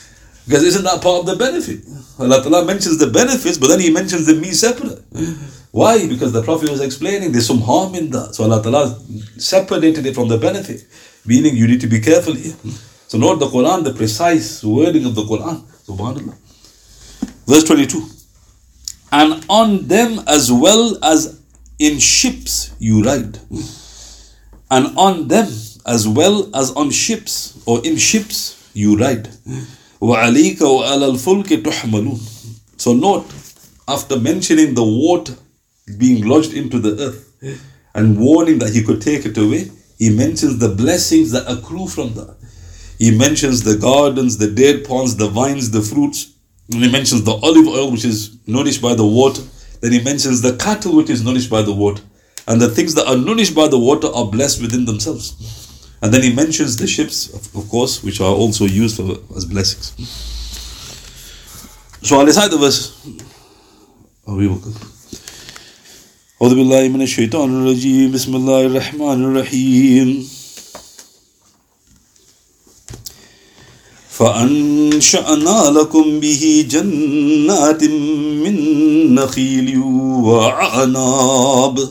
Because 0.47 0.63
isn't 0.63 0.85
that 0.85 1.03
part 1.03 1.19
of 1.19 1.27
the 1.27 1.35
benefit? 1.35 1.81
Allah 2.21 2.41
Ta'ala 2.41 2.65
mentions 2.65 2.99
the 2.99 3.09
benefits, 3.09 3.59
but 3.59 3.67
then 3.67 3.81
He 3.81 3.91
mentions 3.91 4.27
the 4.27 4.35
meat 4.35 4.55
separate. 4.55 5.03
Why? 5.73 6.07
Because 6.07 6.33
the 6.33 6.41
Prophet 6.41 6.71
was 6.71 6.81
explaining 6.81 7.33
there's 7.33 7.49
some 7.49 7.61
harm 7.61 7.97
in 7.97 8.11
that. 8.11 8.37
So 8.37 8.45
Allah 8.45 8.63
Ta'ala 8.63 8.97
separated 9.39 10.07
it 10.07 10.15
from 10.15 10.29
the 10.29 10.39
benefit. 10.39 10.87
Meaning 11.27 11.57
you 11.57 11.67
need 11.67 11.81
to 11.81 11.89
be 11.89 11.99
careful 11.99 12.35
here. 12.35 12.55
So 13.09 13.19
note 13.19 13.41
the 13.41 13.49
Quran, 13.49 13.83
the 13.83 13.93
precise 13.93 14.63
wording 14.63 15.05
of 15.05 15.17
the 15.17 15.23
Quran. 15.23 15.67
Subhanallah. 15.85 16.37
Verse 17.45 17.65
22 17.65 18.16
And 19.16 19.46
on 19.50 19.88
them 19.88 20.22
as 20.28 20.52
well 20.52 20.98
as 21.04 21.42
in 21.80 22.00
ships 22.00 22.74
you 22.80 23.04
ride. 23.04 23.40
And 24.70 24.96
on 24.98 25.28
them 25.28 25.48
as 25.86 26.08
well 26.08 26.50
as 26.56 26.72
on 26.72 26.92
ships 26.92 27.62
or 27.66 27.86
in 27.86 27.98
ships 27.98 28.70
you 28.74 28.98
ride. 28.98 29.28
وَعَلَيْكَ 30.02 30.58
وَعَلَى 30.58 31.16
الْفُلْكِ 31.16 31.64
تُحْمَلُونَ 31.64 32.20
So 32.78 32.94
note, 32.94 33.26
after 33.88 34.20
mentioning 34.20 34.74
the 34.74 34.84
water 34.84 35.36
being 35.98 36.26
lodged 36.26 36.54
into 36.54 36.80
the 36.80 36.94
earth 37.06 37.60
and 37.94 38.20
warning 38.20 38.60
that 38.60 38.74
he 38.74 38.82
could 38.84 39.02
take 39.02 39.26
it 39.26 39.38
away, 39.38 39.70
he 39.98 40.10
mentions 40.10 40.58
the 40.58 40.70
blessings 40.70 41.32
that 41.32 41.52
accrue 41.52 41.88
from 41.88 42.14
that. 42.16 42.36
He 42.98 43.12
mentions 43.16 43.64
the 43.64 43.78
gardens, 43.78 44.38
the 44.38 44.50
date 44.50 44.88
ponds, 44.88 45.16
the 45.16 45.28
vines, 45.28 45.72
the 45.72 45.82
fruits. 45.82 46.34
And 46.72 46.84
he 46.84 46.92
mentions 46.92 47.24
the 47.24 47.34
olive 47.34 47.68
oil 47.68 47.92
which 47.92 48.06
is 48.06 48.38
nourished 48.48 48.82
by 48.82 48.96
the 48.96 49.06
water. 49.06 49.42
Then 49.82 49.92
he 49.92 50.04
mentions 50.04 50.42
the 50.42 50.56
cattle 50.58 50.96
which 50.96 51.10
is 51.10 51.24
nourished 51.24 51.50
by 51.50 51.62
the 51.62 51.74
water. 51.74 52.04
And 52.48 52.62
the 52.62 52.70
things 52.70 52.96
that 52.96 53.08
are 53.08 53.18
nourished 53.18 53.56
by 53.56 53.68
the 53.68 53.80
water 53.80 54.08
are 54.08 54.26
blessed 54.26 54.62
within 54.62 54.86
themselves. 54.86 55.36
And 56.02 56.14
then 56.14 56.24
he 56.24 56.34
mentions 56.34 56.78
the 56.78 56.88
ships, 56.88 57.32
of, 57.34 57.56
of 57.56 57.70
course, 57.70 58.04
which 58.04 58.22
are 58.22 58.34
also 58.34 58.66
used 58.66 58.98
for, 58.98 59.18
as 59.36 59.46
blessings. 59.46 59.94
So 62.02 62.18
I'll 62.18 62.26
recite 62.26 62.50
the 62.50 62.58
verse. 62.58 62.98
Oh, 64.28 64.36
we 64.36 64.48
will 64.48 64.60
go. 64.60 64.72
أعوذ 66.42 66.56
بالله 66.56 66.88
من 66.88 67.02
الشيطان 67.02 67.50
الرجيم 67.62 68.12
بسم 68.12 68.36
الله 68.36 68.66
الرحمن 68.66 69.26
الرحيم 69.26 70.35
فأنشأنا 74.19 75.71
لكم 75.79 76.21
به 76.21 76.67
جنات 76.71 77.85
من 78.45 78.57
نخيل 79.15 79.79
وعناب 80.29 81.89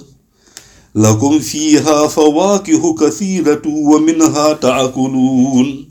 لكم 0.95 1.39
فيها 1.39 2.07
فواكه 2.07 2.95
كثيرة 2.95 3.61
ومنها 3.65 4.53
تأكلون. 4.53 5.85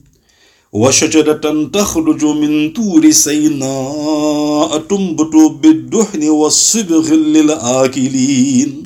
وشجرة 0.72 1.68
تخرج 1.72 2.24
من 2.24 2.72
طور 2.72 3.10
سيناء 3.10 4.78
تنبت 4.78 5.34
بالدهن 5.62 6.28
والصبغ 6.28 7.14
للآكلين. 7.14 8.82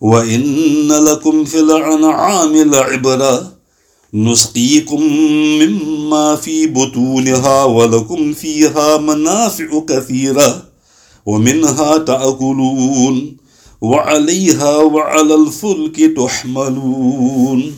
وإن 0.00 0.88
لكم 0.92 1.44
في 1.44 1.60
الأنعام 1.60 2.56
لعبرة 2.56 3.59
نسقيكم 4.14 5.02
مما 5.62 6.36
في 6.36 6.66
بطونها 6.66 7.64
ولكم 7.64 8.32
فيها 8.32 8.96
منافع 8.98 9.80
كثيرة 9.88 10.64
ومنها 11.26 11.98
تأكلون 11.98 13.36
وعليها 13.80 14.76
وعلى 14.76 15.34
الفلك 15.34 15.96
تحملون 16.16 17.74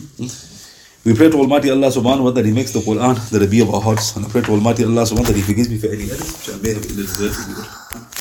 We 1.04 1.14
pray 1.14 1.28
to 1.30 1.36
Almighty 1.36 1.68
Allah 1.68 1.90
subhanahu 1.90 2.30
wa 2.30 2.30
ta'ala 2.30 2.34
that 2.34 2.46
He 2.46 2.52
makes 2.52 2.70
the 2.70 2.78
Quran 2.78 3.18
the 3.30 3.40
Rabi 3.40 3.58
of 3.58 3.74
our 3.74 3.80
hearts. 3.80 4.14
And 4.14 4.24
I 4.24 4.28
pray 4.28 4.40
to 4.42 4.52
Almighty 4.52 4.84
Allah 4.84 5.02
subhanahu 5.02 5.26
wa 5.26 5.34
ta'ala 5.34 5.34
that 5.34 5.36
He 5.36 5.42
forgives 5.42 5.68
me 5.68 5.78
for 5.78 5.88
any 5.90 6.06
errors 6.06 6.30
which 6.30 6.54
I 6.54 6.62
may 6.62 6.78
have 6.78 8.11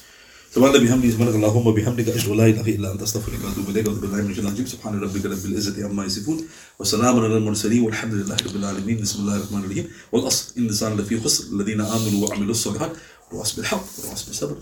سبحان 0.56 0.76
الله 0.76 0.84
بحمده 0.88 1.10
سبحانك 1.12 1.36
اللهم 1.36 1.68
وبحمدك 1.68 2.08
أشهد 2.10 2.30
أن 2.32 2.38
لا 2.38 2.46
إله 2.46 2.68
إلا 2.76 2.92
أنت 2.92 3.02
أستغفرك 3.02 3.40
وأتوب 3.44 3.70
إليك. 3.70 3.88
واعوذ 3.88 4.02
بالله 4.02 4.18
من 4.22 4.32
الشيطان 4.32 4.66
سبحان 4.66 5.00
ربك 5.00 5.26
رب 5.26 5.46
العزة 5.46 5.86
عما 5.86 6.06
يصفون 6.06 6.38
وسلام 6.80 7.20
على 7.20 7.38
المرسلين 7.38 7.82
والحمد 7.82 8.14
لله 8.14 8.36
رب 8.36 8.56
العالمين. 8.56 9.02
بسم 9.02 9.20
الله 9.20 9.36
الرحمن 9.36 9.64
الرحيم. 9.64 9.88
والأصل 10.12 10.44
إن 10.58 10.64
الإنسان 10.64 10.98
لفي 10.98 11.20
خسر 11.20 11.44
الذين 11.56 11.82
آمنوا 11.82 12.28
وعملوا 12.28 12.52
الصالحات 12.52 12.92
وتواصوا 13.28 13.58
بالحق 13.58 13.86
وتواصوا 13.98 14.28
بالصبر. 14.28 14.56